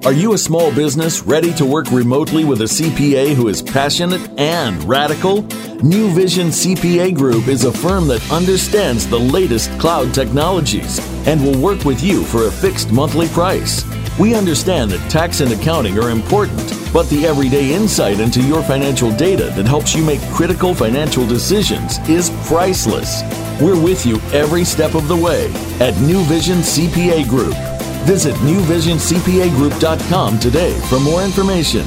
[0.07, 4.27] Are you a small business ready to work remotely with a CPA who is passionate
[4.39, 5.43] and radical?
[5.83, 11.61] New Vision CPA Group is a firm that understands the latest cloud technologies and will
[11.61, 13.85] work with you for a fixed monthly price.
[14.21, 16.59] We understand that tax and accounting are important,
[16.93, 21.99] but the everyday insight into your financial data that helps you make critical financial decisions
[22.07, 23.23] is priceless.
[23.63, 27.55] We're with you every step of the way at New Vision CPA Group.
[28.05, 31.87] Visit newvisioncpagroup.com today for more information.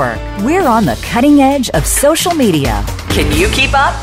[0.01, 2.83] We're on the cutting edge of social media.
[3.09, 3.93] Can you keep up?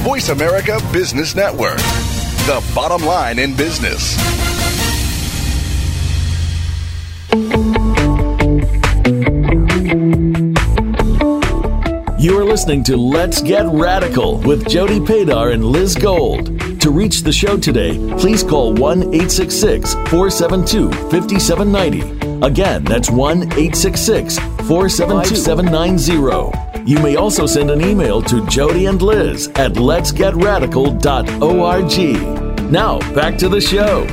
[0.00, 1.76] Voice America Business Network,
[2.46, 4.16] the bottom line in business.
[12.18, 16.55] You are listening to Let's Get Radical with Jody Padar and Liz Gold.
[16.86, 22.46] To reach the show today, please call 1 866 472 5790.
[22.46, 26.88] Again, that's 1 866 472 5790.
[26.88, 32.70] You may also send an email to Jody and Liz at letsgetradical.org.
[32.70, 34.06] Now, back to the show.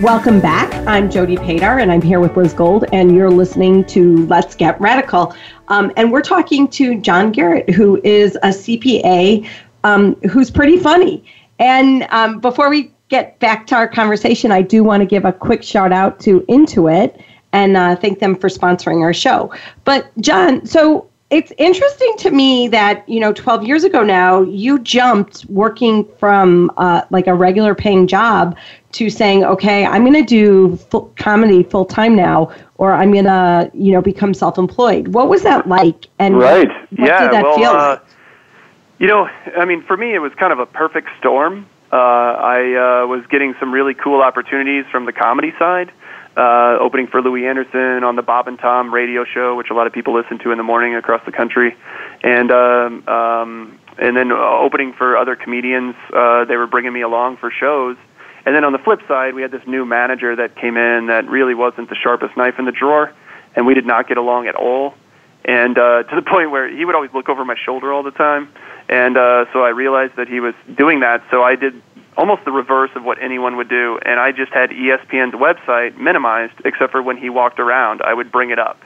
[0.00, 0.72] Welcome back.
[0.86, 4.80] I'm Jody Padar, and I'm here with Liz Gold, and you're listening to Let's Get
[4.80, 5.34] Radical.
[5.66, 9.48] Um, and we're talking to John Garrett, who is a CPA
[9.84, 11.24] um, who's pretty funny.
[11.58, 15.32] And um, before we get back to our conversation, I do want to give a
[15.32, 19.52] quick shout out to Intuit and uh, thank them for sponsoring our show.
[19.84, 24.78] But, John, so it's interesting to me that you know 12 years ago now you
[24.78, 28.56] jumped working from uh, like a regular paying job
[28.92, 33.24] to saying okay i'm going to do full comedy full time now or i'm going
[33.24, 37.42] to you know become self-employed what was that like and right what yeah did that
[37.42, 38.02] well feel uh, like?
[38.98, 43.02] You know i mean for me it was kind of a perfect storm uh, i
[43.02, 45.92] uh, was getting some really cool opportunities from the comedy side
[46.38, 49.88] uh, opening for Louie Anderson on the Bob and Tom radio show, which a lot
[49.88, 51.76] of people listen to in the morning across the country,
[52.22, 55.96] and um, um, and then uh, opening for other comedians.
[56.14, 57.96] Uh, they were bringing me along for shows,
[58.46, 61.28] and then on the flip side, we had this new manager that came in that
[61.28, 63.12] really wasn't the sharpest knife in the drawer,
[63.56, 64.94] and we did not get along at all,
[65.44, 68.12] and uh, to the point where he would always look over my shoulder all the
[68.12, 68.48] time.
[68.88, 71.22] And uh, so I realized that he was doing that.
[71.30, 71.82] So I did
[72.16, 76.54] almost the reverse of what anyone would do, and I just had ESPN's website minimized,
[76.64, 78.82] except for when he walked around, I would bring it up.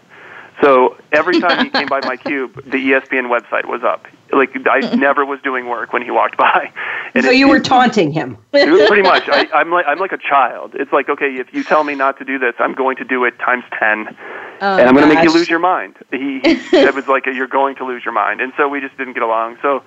[0.60, 4.06] So every time he came by my cube, the ESPN website was up.
[4.32, 4.98] Like I hmm.
[4.98, 6.72] never was doing work when he walked by.
[7.14, 9.28] And so it- you were taunting him pretty much.
[9.28, 10.72] I, I'm like I'm like a child.
[10.74, 13.24] It's like okay, if you tell me not to do this, I'm going to do
[13.24, 14.16] it times ten,
[14.62, 15.96] Oh, and I'm going to make you lose your mind.
[16.12, 18.96] He, he it was like you're going to lose your mind, and so we just
[18.96, 19.58] didn't get along.
[19.60, 19.82] So,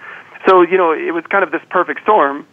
[0.45, 2.45] so you know, it was kind of this perfect storm,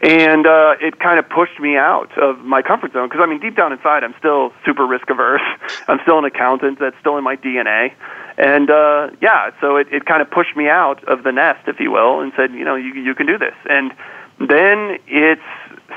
[0.00, 3.40] and uh, it kind of pushed me out of my comfort zone because I mean,
[3.40, 5.42] deep down inside, I'm still super risk averse.
[5.88, 6.78] I'm still an accountant.
[6.78, 7.92] That's still in my DNA.
[8.36, 11.80] And uh, yeah, so it, it kind of pushed me out of the nest, if
[11.80, 13.54] you will, and said, you know, you you can do this.
[13.68, 13.92] And
[14.38, 15.42] then it's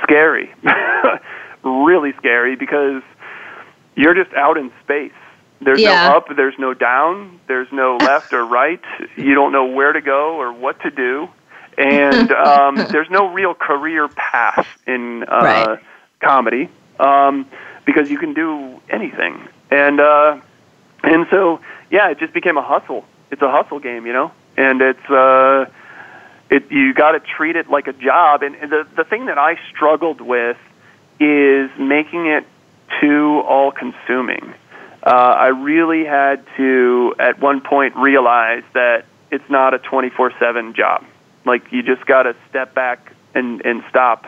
[0.01, 0.51] scary,
[1.63, 3.03] really scary, because
[3.95, 5.11] you're just out in space.
[5.63, 6.07] There's Yeah.
[6.09, 8.81] no up, there's no down, there's no left or right.
[9.15, 11.29] You don't know where to go or what to do,
[11.77, 15.79] and um, there's no real career path in uh, Right.
[16.19, 17.45] comedy um,
[17.85, 19.47] because you can do anything.
[19.69, 20.39] And uh,
[21.03, 23.05] and so yeah, it just became a hustle.
[23.31, 25.09] It's a hustle game, you know, and it's.
[25.09, 25.65] Uh,
[26.49, 29.37] it you got to treat it like a job and, and the the thing that
[29.37, 30.57] I struggled with
[31.19, 32.45] is making it
[32.99, 34.53] too all consuming.
[35.01, 41.05] Uh, I really had to at one point realize that it's not a 24/7 job.
[41.45, 44.27] Like you just got to step back and and stop.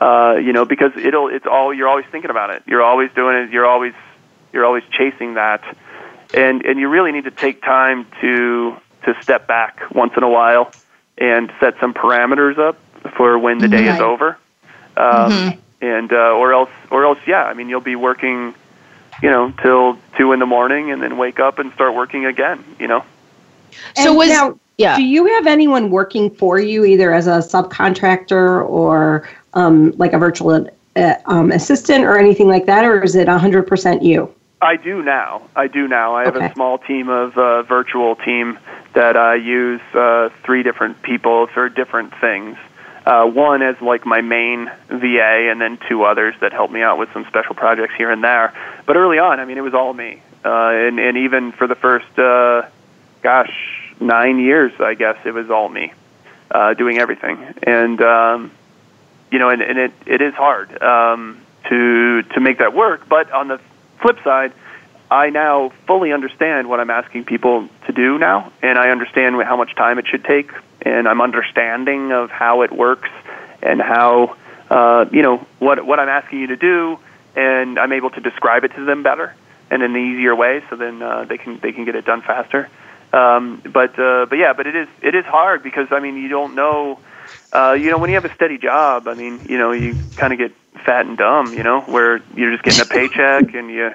[0.00, 2.62] Uh, you know, because it'll it's all you're always thinking about it.
[2.66, 3.50] You're always doing it.
[3.50, 3.94] You're always
[4.52, 5.62] you're always chasing that.
[6.34, 10.28] And and you really need to take time to to step back once in a
[10.28, 10.72] while
[11.16, 12.78] and set some parameters up
[13.16, 14.36] for when the day is over.
[14.96, 15.30] Um,
[15.80, 18.54] And uh, or else or else yeah, I mean you'll be working,
[19.22, 22.64] you know, till two in the morning and then wake up and start working again.
[22.78, 23.04] You know.
[23.94, 24.96] So And was now, yeah.
[24.96, 30.18] do you have anyone working for you either as a subcontractor or um, like a
[30.18, 35.02] virtual uh, um, assistant or anything like that or is it 100% you I do
[35.02, 35.42] now.
[35.54, 36.16] I do now.
[36.16, 36.46] I have Okay.
[36.46, 38.58] a small team of uh, virtual team
[38.94, 42.56] that I use uh, three different people for different things.
[43.04, 46.98] Uh, one as like my main VA, and then two others that help me out
[46.98, 48.52] with some special projects here and there.
[48.86, 51.76] But early on, I mean, it was all me, uh, and and even for the
[51.76, 52.62] first, uh,
[53.22, 55.92] gosh, nine years, I guess it was all me
[56.50, 57.38] uh, doing everything.
[57.62, 58.52] And um,
[59.30, 63.08] you know, and, and it it is hard um, to to make that work.
[63.08, 63.60] But on the
[64.00, 64.52] flip side,
[65.10, 69.56] I now fully understand what I'm asking people to do now, and I understand how
[69.56, 70.50] much time it should take,
[70.82, 73.10] and I'm understanding of how it works
[73.62, 74.36] and how
[74.70, 76.98] uh, you know what what I'm asking you to do,
[77.34, 79.34] and I'm able to describe it to them better
[79.70, 82.22] and in an easier way, so then uh, they can they can get it done
[82.22, 82.68] faster.
[83.16, 86.28] Um, but uh, but yeah, but it is it is hard because I mean you
[86.28, 86.98] don't know.
[87.52, 90.32] Uh, you know, when you have a steady job, I mean, you know, you kind
[90.32, 90.52] of get
[90.84, 93.90] fat and dumb, you know, where you're just getting a paycheck and you,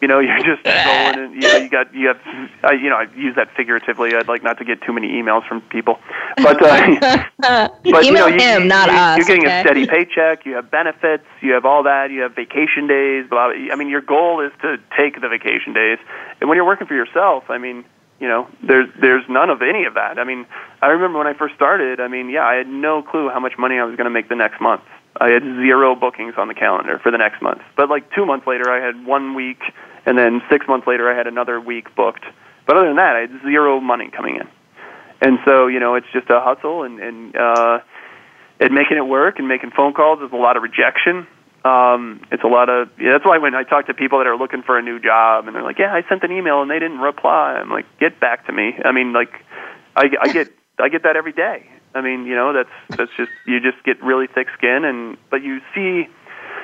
[0.00, 2.20] you know, you're just going and you know, you got you have,
[2.62, 4.14] I, you know, I use that figuratively.
[4.14, 5.98] I'd like not to get too many emails from people,
[6.36, 9.16] but uh, but you know, you, him, you, not you, us.
[9.18, 9.60] You're getting okay?
[9.60, 10.46] a steady paycheck.
[10.46, 11.24] You have benefits.
[11.40, 12.10] You have all that.
[12.10, 13.28] You have vacation days.
[13.28, 13.52] Blah.
[13.52, 13.72] blah.
[13.72, 15.98] I mean, your goal is to take the vacation days.
[16.40, 17.84] And when you're working for yourself, I mean,
[18.20, 20.18] You know, there's there's none of any of that.
[20.18, 20.46] I mean,
[20.82, 22.00] I remember when I first started.
[22.00, 24.28] I mean, yeah, I had no clue how much money I was going to make
[24.28, 24.82] the next month.
[25.18, 27.62] I had zero bookings on the calendar for the next month.
[27.76, 29.60] But like two months later, I had one week,
[30.04, 32.24] and then six months later, I had another week booked.
[32.66, 34.48] But other than that, I had zero money coming in.
[35.22, 37.78] And so, you know, it's just a hustle and and uh,
[38.60, 40.18] and making it work and making phone calls.
[40.20, 41.26] There's a lot of rejection.
[41.64, 44.36] Um, it's a lot of yeah, that's why when I talk to people that are
[44.36, 46.78] looking for a new job and they're like, yeah, I sent an email and they
[46.78, 47.58] didn't reply.
[47.60, 48.74] I'm like, get back to me.
[48.82, 49.32] I mean, like,
[49.94, 50.48] I, I get
[50.78, 51.66] I get that every day.
[51.94, 55.42] I mean, you know, that's that's just you just get really thick skin and but
[55.42, 56.08] you see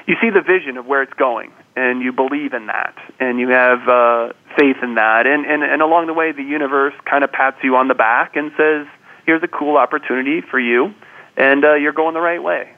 [0.06, 3.48] you see the vision of where it's going and you believe in that and you
[3.48, 7.32] have uh, faith in that and, and and along the way the universe kind of
[7.32, 8.86] pats you on the back and says
[9.26, 10.94] here's a cool opportunity for you
[11.36, 12.72] and uh, you're going the right way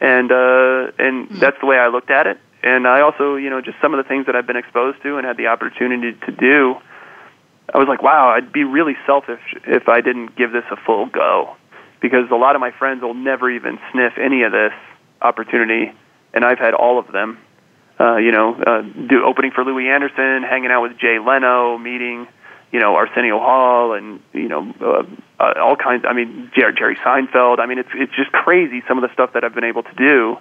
[0.00, 1.38] and uh, and mm-hmm.
[1.38, 2.38] that's the way I looked at it.
[2.62, 5.16] And I also, you know, just some of the things that I've been exposed to
[5.16, 6.76] and had the opportunity to do,
[7.72, 11.06] I was like, wow, I'd be really selfish if I didn't give this a full
[11.06, 11.56] go,
[12.02, 14.72] because a lot of my friends will never even sniff any of this
[15.22, 15.92] opportunity,
[16.34, 17.38] and I've had all of them.
[17.98, 22.26] Uh, you know, uh, do opening for Louie Anderson, hanging out with Jay Leno, meeting
[22.72, 25.02] you know Arsenio Hall and you know uh,
[25.42, 26.04] uh, all kinds.
[26.08, 27.58] I mean Jerry, Jerry Seinfeld.
[27.58, 29.94] I mean it's it's just crazy some of the stuff that I've been able to
[29.94, 30.38] do.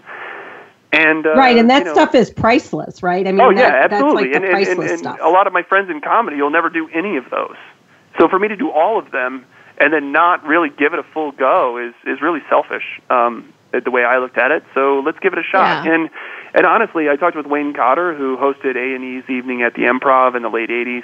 [0.92, 3.28] And uh, right, and that you know, stuff is priceless, right?
[3.28, 4.32] I mean, oh that, yeah, absolutely.
[4.32, 5.20] That's like the and, priceless and, and, and stuff.
[5.22, 7.58] a lot of my friends in comedy, you'll never do any of those.
[8.18, 9.46] So for me to do all of them
[9.78, 13.00] and then not really give it a full go is is really selfish.
[13.10, 14.64] Um, the way I looked at it.
[14.74, 15.86] So let's give it a shot.
[15.86, 15.94] Yeah.
[15.94, 16.10] And
[16.56, 19.84] and honestly, I talked with Wayne Cotter, who hosted A and E's Evening at the
[19.84, 21.04] Improv in the late '80s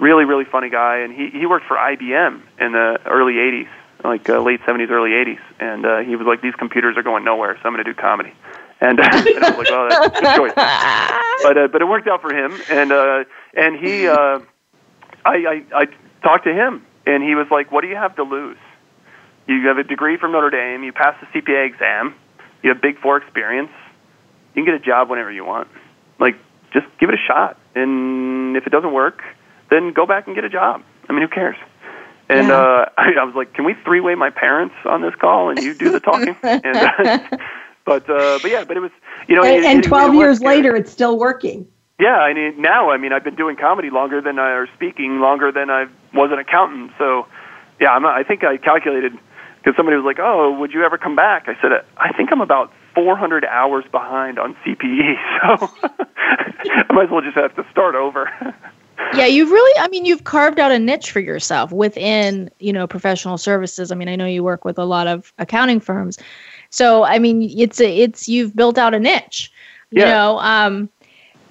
[0.00, 3.68] really really funny guy and he he worked for IBM in the early 80s
[4.02, 7.22] like uh, late 70s early 80s and uh, he was like these computers are going
[7.24, 8.32] nowhere so I'm going to do comedy.
[8.80, 10.52] And, uh, and I was like well that's a good choice.
[11.42, 13.24] But uh, but it worked out for him and uh
[13.54, 14.40] and he uh
[15.24, 15.86] I I I
[16.22, 18.58] talked to him and he was like what do you have to lose?
[19.46, 22.14] You have a degree from Notre Dame you passed the CPA exam
[22.62, 23.70] you have big four experience
[24.54, 25.68] you can get a job whenever you want.
[26.18, 26.36] Like
[26.74, 29.22] just give it a shot and if it doesn't work
[29.70, 30.82] then go back and get a job.
[31.08, 31.56] I mean, who cares?
[32.28, 32.54] And Yeah.
[32.56, 35.62] uh, I, I was like, can we three way my parents on this call and
[35.62, 36.36] you do the talking?
[36.42, 37.18] and, uh,
[37.84, 38.90] but uh, but yeah, but it was
[39.28, 41.66] you know, and, it, and it- it 12 was years later, it's still working.
[41.98, 45.20] Yeah, I mean now I mean I've been doing comedy longer than I or speaking
[45.20, 46.92] longer than I was an accountant.
[46.98, 47.26] So
[47.78, 49.12] yeah, I'm, I think I calculated
[49.58, 52.40] because somebody was like, "Oh, would you ever come back?" I said, "I think I'm
[52.40, 57.94] about 400 hours behind on CPE, so I might as well just have to start
[57.96, 58.30] over."
[59.14, 62.86] Yeah you've really i mean you've carved out a niche for yourself within you know
[62.86, 63.92] professional services.
[63.92, 66.18] I mean i know you work with a lot of accounting firms.
[66.70, 69.52] So i mean it's a, it's you've built out a niche
[69.90, 70.88] you know um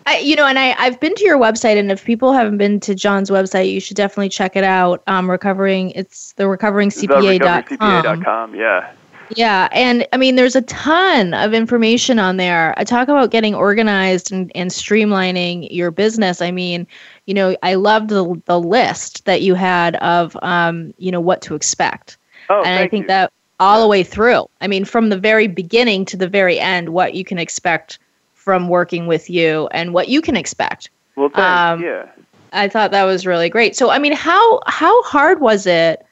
[0.06, 2.80] I, you know and i i've been to your website and if people haven't been
[2.82, 5.04] to john's website you should definitely check it out.
[5.08, 8.92] Um recovering it's the recoveringcpa.com yeah.
[9.36, 12.74] Yeah, and I mean, there's a ton of information on there.
[12.78, 16.42] I talk about getting organized and, and streamlining your business.
[16.42, 16.88] I mean,
[17.26, 21.42] you know, I loved the the list that you had of, um, you know, what
[21.44, 22.18] to expect,
[22.50, 23.08] Oh, and I think you.
[23.08, 24.48] that all the way through.
[24.62, 28.00] I mean, from the very beginning to the very end, what you can expect
[28.34, 30.90] from working with you and what you can expect.
[31.16, 31.40] Well, thanks.
[31.40, 32.08] um, yeah.
[32.54, 33.76] I thought that was really great.
[33.76, 36.04] So, I mean, how how hard was it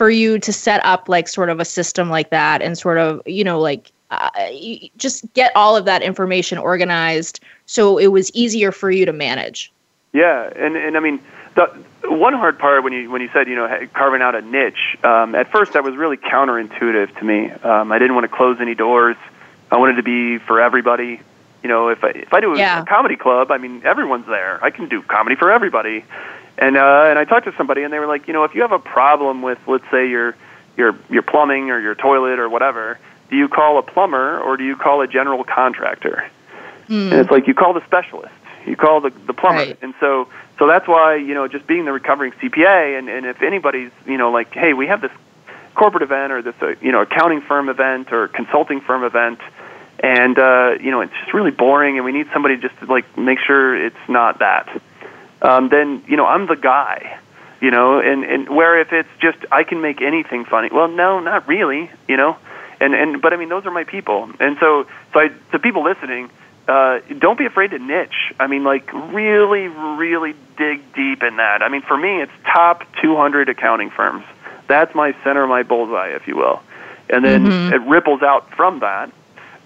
[0.00, 3.20] for you to set up like sort of a system like that and sort of
[3.26, 4.30] you know like uh,
[4.96, 9.70] just get all of that information organized so it was easier for you to manage?
[10.14, 11.20] Yeah, and and I mean
[11.54, 11.66] the
[12.04, 14.96] one hard part when you when you said you know carving out a niche.
[15.04, 17.50] Um, at first, that was really counterintuitive to me.
[17.50, 19.18] Um, I didn't want to close any doors.
[19.70, 21.20] I wanted to be for everybody.
[21.62, 22.80] You know, if I if I do Yeah.
[22.80, 24.64] a comedy club, I mean everyone's there.
[24.64, 26.04] I can do comedy for everybody.
[26.58, 28.62] And uh, and I talked to somebody, and they were like, you know, if you
[28.62, 30.36] have a problem with, let's say your
[30.76, 32.98] your your plumbing or your toilet or whatever,
[33.30, 36.28] do you call a plumber or do you call a general contractor?
[37.12, 38.34] And it's like you call the specialist,
[38.66, 39.78] you call the the plumber, Right.
[39.80, 40.28] and so
[40.58, 44.18] so that's why you know just being the recovering CPA, and and if anybody's you
[44.18, 45.12] know like, hey, we have this
[45.74, 49.38] corporate event or this uh, you know accounting firm event or consulting firm event,
[50.00, 53.16] and uh, you know it's just really boring, and we need somebody just to like
[53.16, 54.68] make sure it's not that.
[55.42, 57.18] Um, then you know I'm the guy,
[57.60, 60.68] you know, and and where if it's just I can make anything funny.
[60.72, 62.36] Well, no, not really, you know,
[62.80, 65.82] and and but I mean those are my people, and so so I, to people
[65.84, 66.30] listening.
[66.68, 68.32] Uh, don't be afraid to niche.
[68.38, 71.62] I mean, like really, really dig deep in that.
[71.62, 74.24] I mean, for me, it's top 200 accounting firms.
[74.68, 76.62] That's my center, my bullseye, if you will,
[77.08, 77.72] and then Mhm.
[77.72, 79.10] it ripples out from that.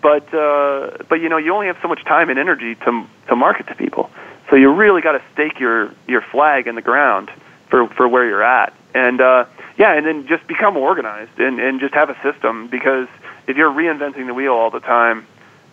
[0.01, 3.37] But uh, but you know, you only have so much time and energy to to
[3.37, 4.09] market to people.
[4.51, 7.31] So you really got to stake your your flag in the ground
[7.69, 8.75] for for where you're at.
[8.95, 13.09] And uh, yeah, and then just become organized and and just have a system because
[13.47, 15.27] if you're reinventing the wheel all the time,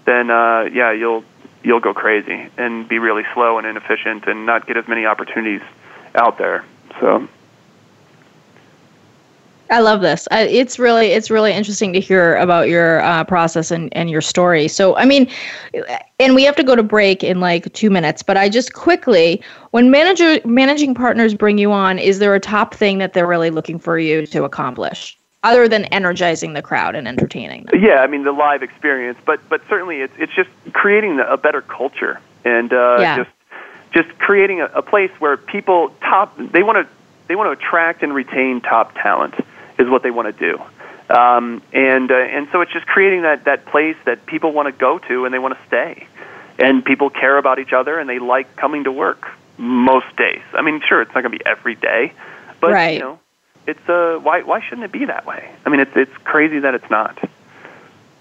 [0.05, 1.24] then uh, yeah, you'll
[1.63, 5.61] you'll go crazy and be really slow and inefficient and not get as many opportunities
[6.15, 6.65] out there.
[6.99, 7.28] So
[9.72, 10.28] I love this.
[10.32, 14.19] I, it's really it's really interesting to hear about your uh, process and, and your
[14.19, 14.67] story.
[14.67, 15.30] So I mean,
[16.19, 18.22] and we have to go to break in like two minutes.
[18.22, 19.41] But I just quickly,
[19.72, 23.49] when manager managing partners bring you on, is there a top thing that they're really
[23.49, 25.17] looking for you to accomplish?
[25.43, 27.82] Other than energizing the crowd and entertaining them.
[27.82, 31.61] Yeah, I mean the live experience, but but certainly it's it's just creating a better
[31.61, 33.15] culture and uh, Yeah.
[33.15, 33.30] just
[33.93, 36.93] just creating a, a place where people top they want to
[37.28, 39.34] they want to attract and retain top talent
[39.82, 40.61] is what they want to do.
[41.13, 44.71] Um, and uh, and so it's just creating that that place that people want to
[44.71, 46.07] go to and they want to stay,
[46.57, 49.27] and people care about each other and they like coming to work
[49.57, 50.41] most days.
[50.53, 52.13] I mean, sure, it's not going to be every day,
[52.61, 52.93] but Right.
[52.93, 53.19] you know,
[53.67, 55.49] it's uh why why shouldn't it be that way?
[55.65, 57.17] I mean, it's it's crazy that it's not.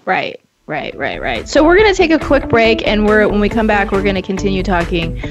[0.05, 1.47] Right, right, right, right.
[1.47, 4.21] So we're gonna take a quick break, and we're when we come back, we're gonna
[4.21, 5.21] continue talking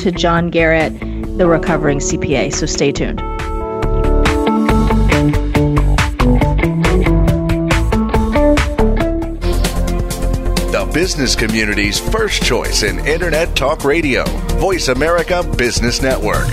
[0.00, 0.92] to John Garrett,
[1.38, 2.52] the recovering CPA.
[2.52, 3.20] So stay tuned.
[10.98, 14.24] Business community's first choice in Internet Talk Radio.
[14.58, 16.48] Voice America Business Network.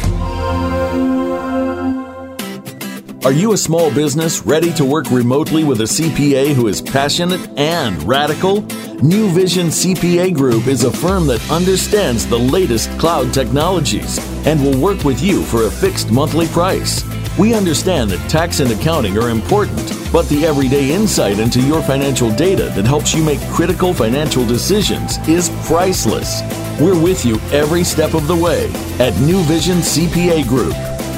[3.25, 7.41] Are you a small business ready to work remotely with a CPA who is passionate
[7.57, 8.61] and radical?
[9.01, 14.79] New Vision CPA Group is a firm that understands the latest cloud technologies and will
[14.79, 17.03] work with you for a fixed monthly price.
[17.37, 22.33] We understand that tax and accounting are important, but the everyday insight into your financial
[22.33, 26.41] data that helps you make critical financial decisions is priceless.
[26.79, 30.75] We're with you every step of the way at New Vision CPA Group.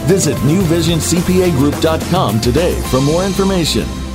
[0.07, 4.06] Visit newvisioncpagroup.com today for more information.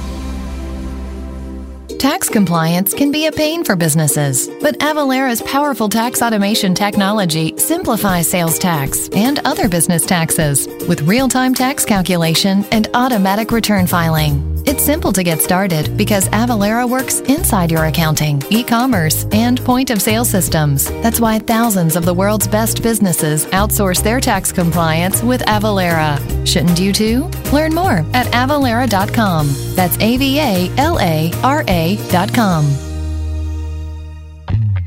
[2.03, 8.29] Tax compliance can be a pain for businesses, but Avalara's powerful tax automation technology simplifies
[8.29, 14.52] sales tax and other business taxes with real time tax calculation and automatic return filing.
[14.65, 19.91] It's simple to get started because Avalara works inside your accounting, e commerce, and point
[19.91, 20.85] of sale systems.
[21.03, 26.19] That's why thousands of the world's best businesses outsource their tax compliance with Avalara.
[26.47, 27.25] Shouldn't you too?
[27.53, 29.49] Learn more at avalara.com.
[29.75, 32.65] That's A V A L A R A.com.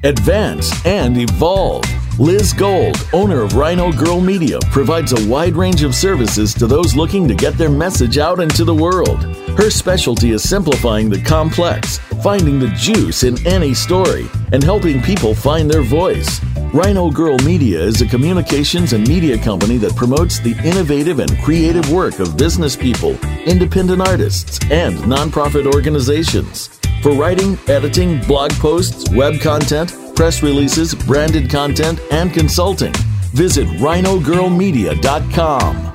[0.03, 1.83] Advance and evolve.
[2.17, 6.95] Liz Gold, owner of Rhino Girl Media, provides a wide range of services to those
[6.95, 9.21] looking to get their message out into the world.
[9.57, 15.35] Her specialty is simplifying the complex, finding the juice in any story, and helping people
[15.35, 16.41] find their voice.
[16.73, 21.91] Rhino Girl Media is a communications and media company that promotes the innovative and creative
[21.91, 26.67] work of business people, independent artists, and nonprofit organizations.
[27.01, 32.93] For writing, editing, blog posts, web content, press releases, branded content, and consulting,
[33.33, 35.94] visit rhinogirlmedia.com.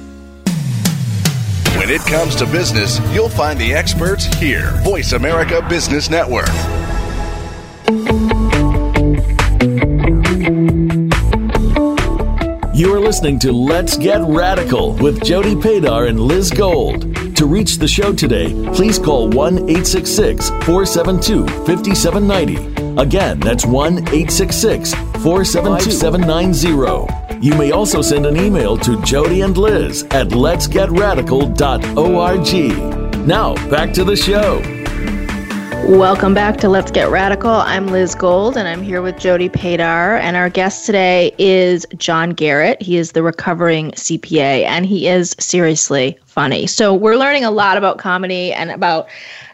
[1.81, 4.69] When it comes to business, you'll find the experts here.
[4.83, 6.45] Voice America Business Network.
[12.75, 17.15] You are listening to Let's Get Radical with Jody Padar and Liz Gold.
[17.37, 23.01] To reach the show today, please call 1 866 472 5790.
[23.01, 27.20] Again, that's 1 866 472 5790.
[27.41, 33.27] You may also send an email to Jody and Liz at letsgetradical.org.
[33.27, 34.61] Now, back to the show.
[35.97, 37.49] Welcome back to Let's Get Radical.
[37.49, 40.19] I'm Liz Gold and I'm here with Jody Padar.
[40.19, 42.79] And our guest today is John Garrett.
[42.79, 46.67] He is the recovering CPA and he is seriously funny.
[46.67, 49.09] So we're learning a lot about comedy and about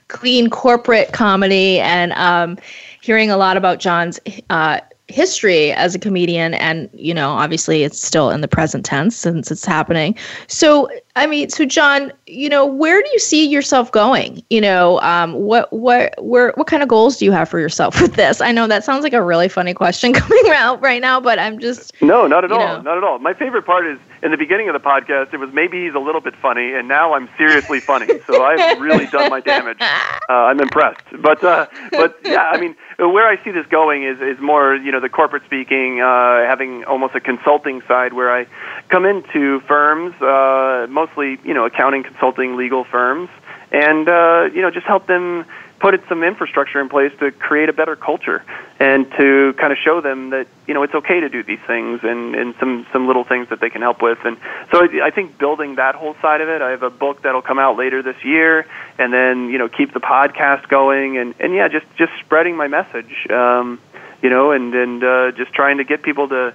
[0.10, 2.58] clean corporate comedy and um,
[3.00, 4.20] hearing a lot about John's
[4.50, 9.16] uh, history as a comedian and you know obviously it's still in the present tense
[9.16, 10.16] since it's happening.
[10.48, 14.44] So i mean so john you know where do you see yourself going?
[14.50, 18.02] You know um, what what where what kind of goals do you have for yourself
[18.02, 18.42] with this?
[18.42, 21.60] I know that sounds like a really funny question coming out right now but i'm
[21.60, 22.82] just no not at all know.
[22.82, 23.20] not at all.
[23.20, 26.00] My favorite part is in the beginning of the podcast it was maybe he's a
[26.00, 28.08] little bit funny and now i'm seriously funny.
[28.28, 29.80] So i've really done my damage.
[30.30, 31.04] Uh, i'm impressed.
[31.22, 34.92] But uh, but yeah i mean where I see this going is is more you
[34.92, 38.48] know the corporate speaking, uh, having almost a consulting side where I
[38.90, 43.30] come into firms, uh, mostly you know accounting, consulting, legal firms,
[43.72, 45.46] and uh, you know just help them
[45.80, 48.44] put some infrastructure in place to create a better culture
[48.80, 52.00] and to kind of show them that you know it's okay to do these things
[52.04, 54.18] and, and some some little things that they can help with.
[54.26, 54.38] And
[54.72, 57.42] so I, I think building that whole side of it I have a book that'll
[57.42, 58.66] come out later this year
[58.98, 62.68] and then you know keep the podcast going and and yeah just just spreading my
[62.68, 63.80] message um,
[64.22, 66.54] you know and and uh, just trying to get people to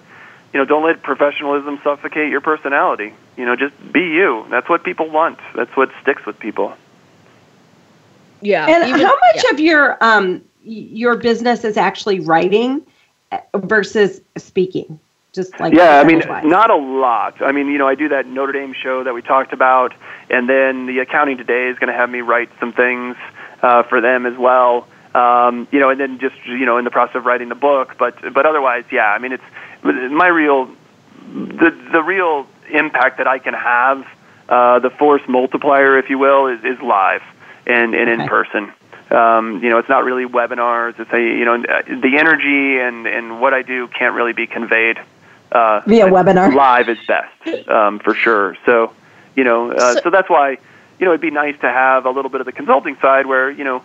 [0.53, 4.85] you know don't let professionalism suffocate your personality you know just be you that's what
[4.85, 6.75] people want that's what sticks with people
[8.43, 8.67] yeah.
[8.67, 9.51] And even, how much yeah.
[9.53, 12.83] of your um your business is actually writing
[13.31, 14.99] uh, versus speaking?
[15.33, 17.41] Just like yeah, I mean, not a lot.
[17.41, 19.95] I mean, you know, I do that Notre Dame show that we talked about,
[20.29, 23.17] and then the accounting today is going to have me write some things
[23.63, 24.87] uh, for them as well.
[25.15, 27.97] Um, you know, and then just you know, in the process of writing the book.
[27.99, 29.45] But but otherwise, yeah, I mean, it's
[29.83, 30.69] my real
[31.33, 34.07] the the real impact that I can have,
[34.49, 37.23] uh, the force multiplier, if you will, is, is live
[37.67, 38.23] and, and okay.
[38.23, 38.73] in person.
[39.11, 40.99] Um, you know, it's not really webinars.
[40.99, 44.99] It's a, you know, the energy and, and what I do can't really be conveyed
[45.51, 46.55] uh, via webinar.
[46.55, 48.57] Live is best, um, for sure.
[48.65, 48.95] So,
[49.37, 50.57] you know, uh, so, so that's why,
[50.99, 53.51] you know, it'd be nice to have a little bit of the consulting side where,
[53.51, 53.83] you know,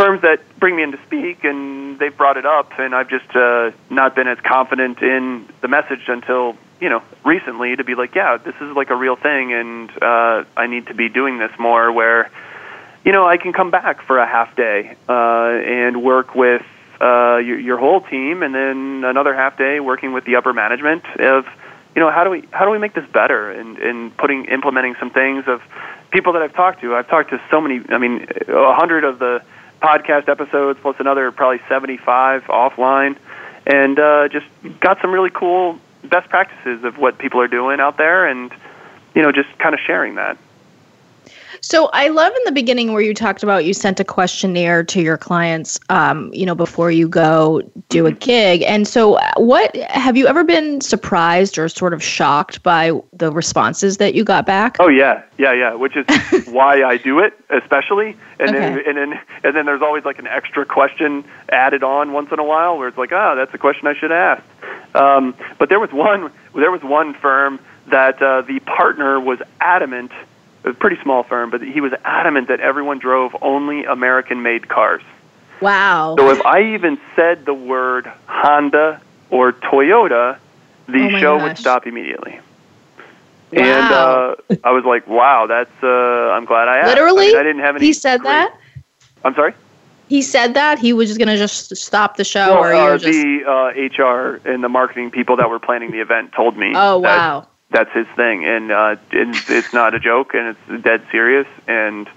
[0.00, 3.36] firms that bring me in to speak and they've brought it up and I've just
[3.36, 8.14] uh, not been as confident in the message until you know recently to be like
[8.14, 11.52] yeah this is like a real thing and uh, I need to be doing this
[11.58, 12.30] more where
[13.04, 16.62] you know, I can come back for a half day uh, and work with
[17.00, 21.04] uh, your, your whole team, and then another half day working with the upper management
[21.18, 21.46] of,
[21.94, 24.94] you know, how do we how do we make this better, and and putting implementing
[25.00, 25.62] some things of
[26.10, 26.94] people that I've talked to.
[26.94, 27.82] I've talked to so many.
[27.88, 29.42] I mean, a hundred of the
[29.80, 33.16] podcast episodes plus another probably seventy five offline,
[33.66, 34.46] and uh, just
[34.80, 38.52] got some really cool best practices of what people are doing out there, and
[39.14, 40.38] you know, just kind of sharing that.
[41.62, 45.02] So I love in the beginning where you talked about you sent a questionnaire to
[45.02, 48.62] your clients, um, you know, before you go do a gig.
[48.62, 53.98] And so, what have you ever been surprised or sort of shocked by the responses
[53.98, 54.76] that you got back?
[54.80, 55.74] Oh yeah, yeah, yeah.
[55.74, 56.06] Which is
[56.48, 58.16] why I do it, especially.
[58.38, 58.58] And okay.
[58.58, 62.38] then and then and then there's always like an extra question added on once in
[62.38, 64.42] a while where it's like, ah, oh, that's a question I should ask.
[64.94, 70.12] Um, but there was one there was one firm that uh, the partner was adamant
[70.64, 75.02] a pretty small firm, but he was adamant that everyone drove only American-made cars.
[75.60, 76.16] Wow.
[76.18, 79.00] So if I even said the word Honda
[79.30, 80.38] or Toyota,
[80.86, 81.48] the oh show gosh.
[81.48, 82.40] would stop immediately.
[83.52, 83.62] Wow.
[83.62, 87.36] And uh, I was like, "Wow, that's uh, I'm glad I asked." Literally, I, mean,
[87.36, 87.86] I didn't have any.
[87.86, 88.30] He said great...
[88.30, 88.56] that.
[89.24, 89.54] I'm sorry.
[90.08, 92.98] He said that he was just going to just stop the show, well, or uh,
[92.98, 93.12] just...
[93.12, 96.72] the uh, HR and the marketing people that were planning the event told me.
[96.74, 97.46] Oh wow!
[97.70, 102.08] That's his thing, and uh, it's, it's not a joke, and it's dead serious, and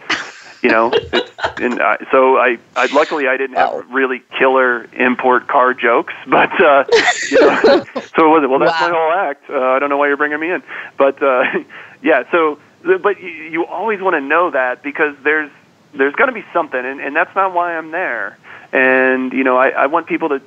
[0.63, 5.47] you know, it's, and uh, so I, I luckily I didn't have really killer import
[5.47, 6.85] car jokes, but uh,
[7.29, 7.61] you know,
[8.15, 8.49] so it wasn't.
[8.49, 8.89] Well, that's wow.
[8.89, 9.49] my whole act.
[9.49, 10.63] Uh, I don't know why you're bringing me in,
[10.97, 11.43] but uh,
[12.01, 12.23] yeah.
[12.31, 15.51] So, but you, you always want to know that because there's
[15.93, 18.37] there's going to be something, and, and that's not why I'm there.
[18.71, 20.41] And you know, I, I want people to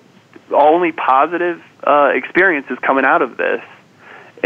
[0.50, 3.62] only positive uh, experiences coming out of this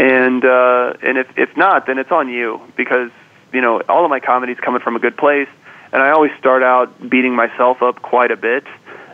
[0.01, 3.11] and uh, and if if not, then it's on you because
[3.53, 5.47] you know all of my comedy's coming from a good place,
[5.93, 8.65] and I always start out beating myself up quite a bit,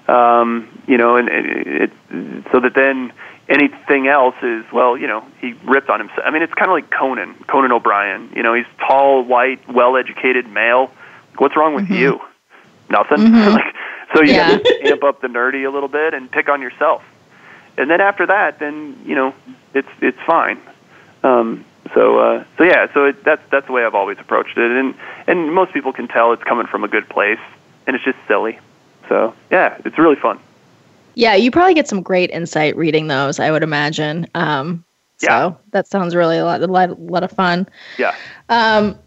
[0.08, 1.92] um, you know, and it, it
[2.54, 3.12] so that then
[3.50, 6.22] anything else is well, you know, he ripped on himself.
[6.24, 8.32] I mean, it's kind of like Conan, Conan O'Brien.
[8.34, 10.90] You know, he's tall, white, well-educated male.
[11.38, 11.96] What's wrong with mm-hmm.
[11.96, 12.22] you?
[12.90, 13.18] Nothing.
[13.18, 13.54] Mm-hmm.
[13.56, 13.76] like
[14.16, 14.58] so, you Yeah.
[14.86, 17.04] amp up the nerdy a little bit and pick on yourself.
[17.78, 19.34] And then after that, then you know,
[19.74, 20.62] it's it's fine.
[21.28, 24.72] Um, so uh, so yeah, so it, that's that's the way I've always approached it,
[24.72, 24.94] and
[25.28, 27.40] and most people can tell it's coming from a good place,
[27.86, 28.60] and it's just silly.
[29.10, 30.40] So yeah, it's really fun.
[31.16, 33.40] Yeah, you probably get some great insight reading those.
[33.40, 34.28] I would imagine.
[34.36, 34.84] Um,
[35.18, 35.54] so Yeah.
[35.72, 37.68] that sounds really a lot, a lot, a lot of fun.
[37.98, 38.14] Yeah.
[38.50, 39.00] Um,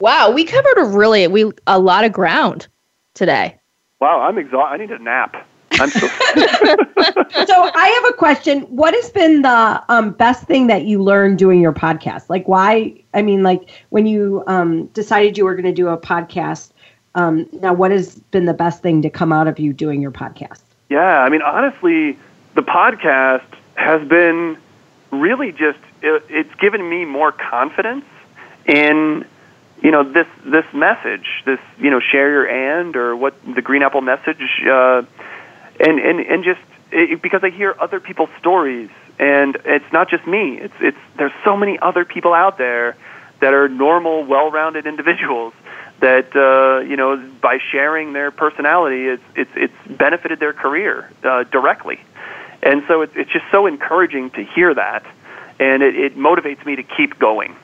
[0.00, 2.66] wow, we covered a really we a lot of ground
[3.14, 3.56] today.
[4.00, 4.74] Wow, I'm exhausted.
[4.74, 5.46] I need a nap.
[5.80, 6.06] I'm so.
[6.06, 8.62] so I have a question.
[8.62, 12.28] What has been the um, best thing that you learned doing your podcast?
[12.28, 13.02] Like, why?
[13.14, 16.70] I mean, like when you um, decided you were going to do a podcast.
[17.16, 20.12] Um, now, what has been the best thing to come out of you doing your
[20.12, 20.60] podcast?
[20.88, 22.16] Yeah, I mean, honestly,
[22.54, 23.42] the podcast
[23.74, 24.56] has been
[25.10, 28.04] really just it, it's given me more confidence
[28.66, 29.24] in
[29.82, 33.82] you know this this message, this you know share your and or what the Green
[33.82, 35.02] Apple message, uh,
[35.80, 36.60] and and and just
[36.92, 40.58] it, because I hear other people's stories, and it's not just me.
[40.58, 42.96] It's it's there's so many other people out there
[43.40, 45.54] that are normal, well-rounded individuals
[46.00, 51.44] that uh, you know by sharing their personality, it's it's it's benefited their career uh,
[51.44, 52.00] directly,
[52.62, 55.04] and so it's it's just so encouraging to hear that,
[55.58, 57.56] and it, it motivates me to keep going.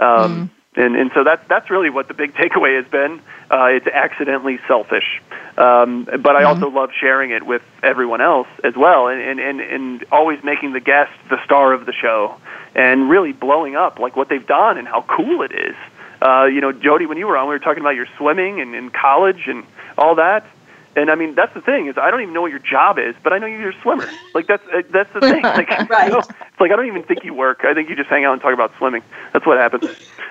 [0.00, 3.20] Um, And and so that's that's really what the big takeaway has been.
[3.50, 5.20] Uh, it's accidentally selfish,
[5.58, 9.60] um, but I also love sharing it with everyone else as well, and, and and
[9.60, 12.36] and always making the guest the star of the show,
[12.74, 15.76] and really blowing up like what they've done and how cool it is.
[16.22, 18.74] Uh, you know, Jody, when you were on, we were talking about your swimming and
[18.74, 19.64] in college and
[19.98, 20.46] all that.
[20.94, 23.14] And I mean, that's the thing is, I don't even know what your job is,
[23.22, 24.08] but I know you're a swimmer.
[24.34, 25.42] Like that's uh, that's the thing.
[25.42, 26.06] Like, Right.
[26.06, 27.64] you know, it's like I don't even think you work.
[27.64, 29.02] I think you just hang out and talk about swimming.
[29.32, 29.84] That's what happens.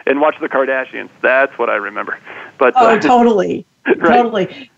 [0.05, 1.09] And watch the Kardashians.
[1.21, 2.17] That's what I remember.
[2.57, 4.17] But Oh, uh, totally, Right.
[4.17, 4.69] totally.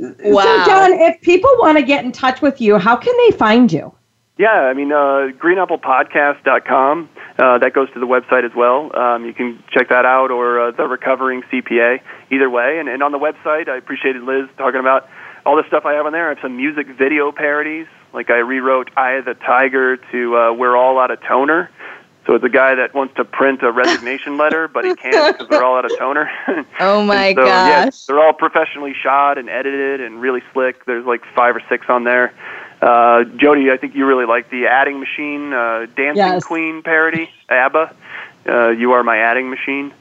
[0.00, 0.42] Wow.
[0.44, 3.72] So, John, if people want to get in touch with you, how can they find
[3.72, 3.92] you?
[4.36, 7.08] Yeah, I mean, uh, greenapplepodcast.com.
[7.38, 8.96] Uh, that goes to the website as well.
[8.96, 12.00] Um, you can check that out or uh, the Recovering CPA.
[12.30, 15.08] Either way, and, and on the website, I appreciated Liz talking about
[15.46, 16.26] all the stuff I have on there.
[16.26, 17.86] I have some music video parodies.
[18.12, 21.70] Like I rewrote "Eye of the Tiger" to uh, "We're All Out of Toner."
[22.28, 25.48] So it's a guy that wants to print a resignation letter, but he can't because
[25.48, 26.30] they're all out of toner.
[26.78, 30.84] Oh my so, yeah, they're all professionally shot and edited and really slick.
[30.84, 32.34] There's like five or six on there.
[32.82, 36.44] Uh, Jody, I think you really like the adding machine, uh, dancing Yes.
[36.44, 37.94] queen parody, ABBA.
[38.46, 39.92] Uh, you are my adding machine.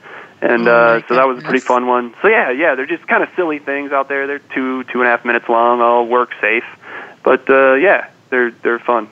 [0.41, 2.13] And Oh, uh, so that was a pretty fun one.
[2.21, 4.27] So yeah, yeah, they're just kind of silly things out there.
[4.27, 5.81] They're two, two and a half minutes long.
[5.81, 6.65] All work safe,
[7.23, 9.07] but uh, yeah, they're they're fun.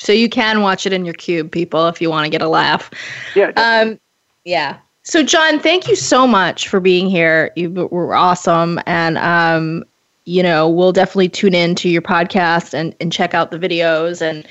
[0.00, 2.48] So you can watch it in your cube, people, if you want to get a
[2.48, 2.90] laugh.
[3.34, 3.92] Yeah, definitely.
[3.92, 4.00] Um,
[4.44, 4.78] yeah.
[5.02, 7.50] So, John, thank you so much for being here.
[7.54, 9.84] You were awesome, and um,
[10.24, 14.22] you know we'll definitely tune in to your podcast and and check out the videos
[14.22, 14.46] and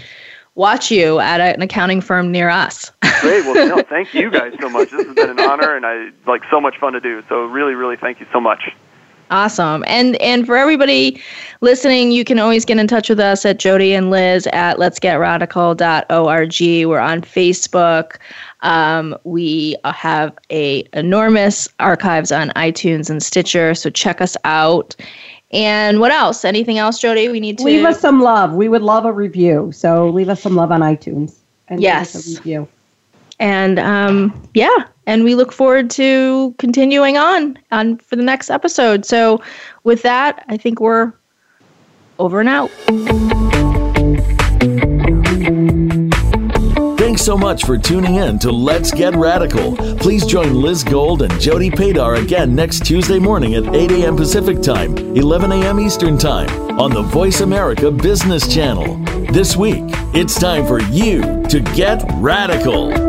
[0.54, 2.92] watch you at an accounting firm near us.
[3.22, 3.44] Great.
[3.46, 4.92] Well, no, thank you guys so much.
[4.92, 7.24] This has been an honor, and I like so much fun to do.
[7.28, 8.76] So really, really, thank you so much.
[9.32, 9.84] Awesome.
[9.88, 11.22] And and for everybody
[11.62, 15.00] listening, you can always get in touch with us at Jody and Liz at let's
[15.00, 16.58] get radical.org.
[16.60, 18.16] We're on Facebook.
[18.62, 24.96] Um, we have a enormous archives on iTunes and Stitcher, so check us out.
[25.52, 26.46] And what else?
[26.46, 27.30] Anything else, Jody?
[27.30, 28.54] We need to Leave us some love.
[28.54, 29.72] We would love a review.
[29.72, 31.36] So leave us some love on iTunes
[31.68, 32.40] and Yes.
[33.40, 39.06] and um, yeah, and we look forward to continuing on on for the next episode.
[39.06, 39.42] So,
[39.84, 41.14] with that, I think we're
[42.20, 42.70] over and out.
[47.00, 49.76] Thanks so much for tuning in to Let's Get Radical.
[49.98, 54.16] Please join Liz Gold and Jody Padar again next Tuesday morning at 8 a.m.
[54.16, 55.80] Pacific Time, 11 a.m.
[55.80, 58.98] Eastern Time on the Voice America Business Channel.
[59.34, 63.09] This week, it's time for you to get radical.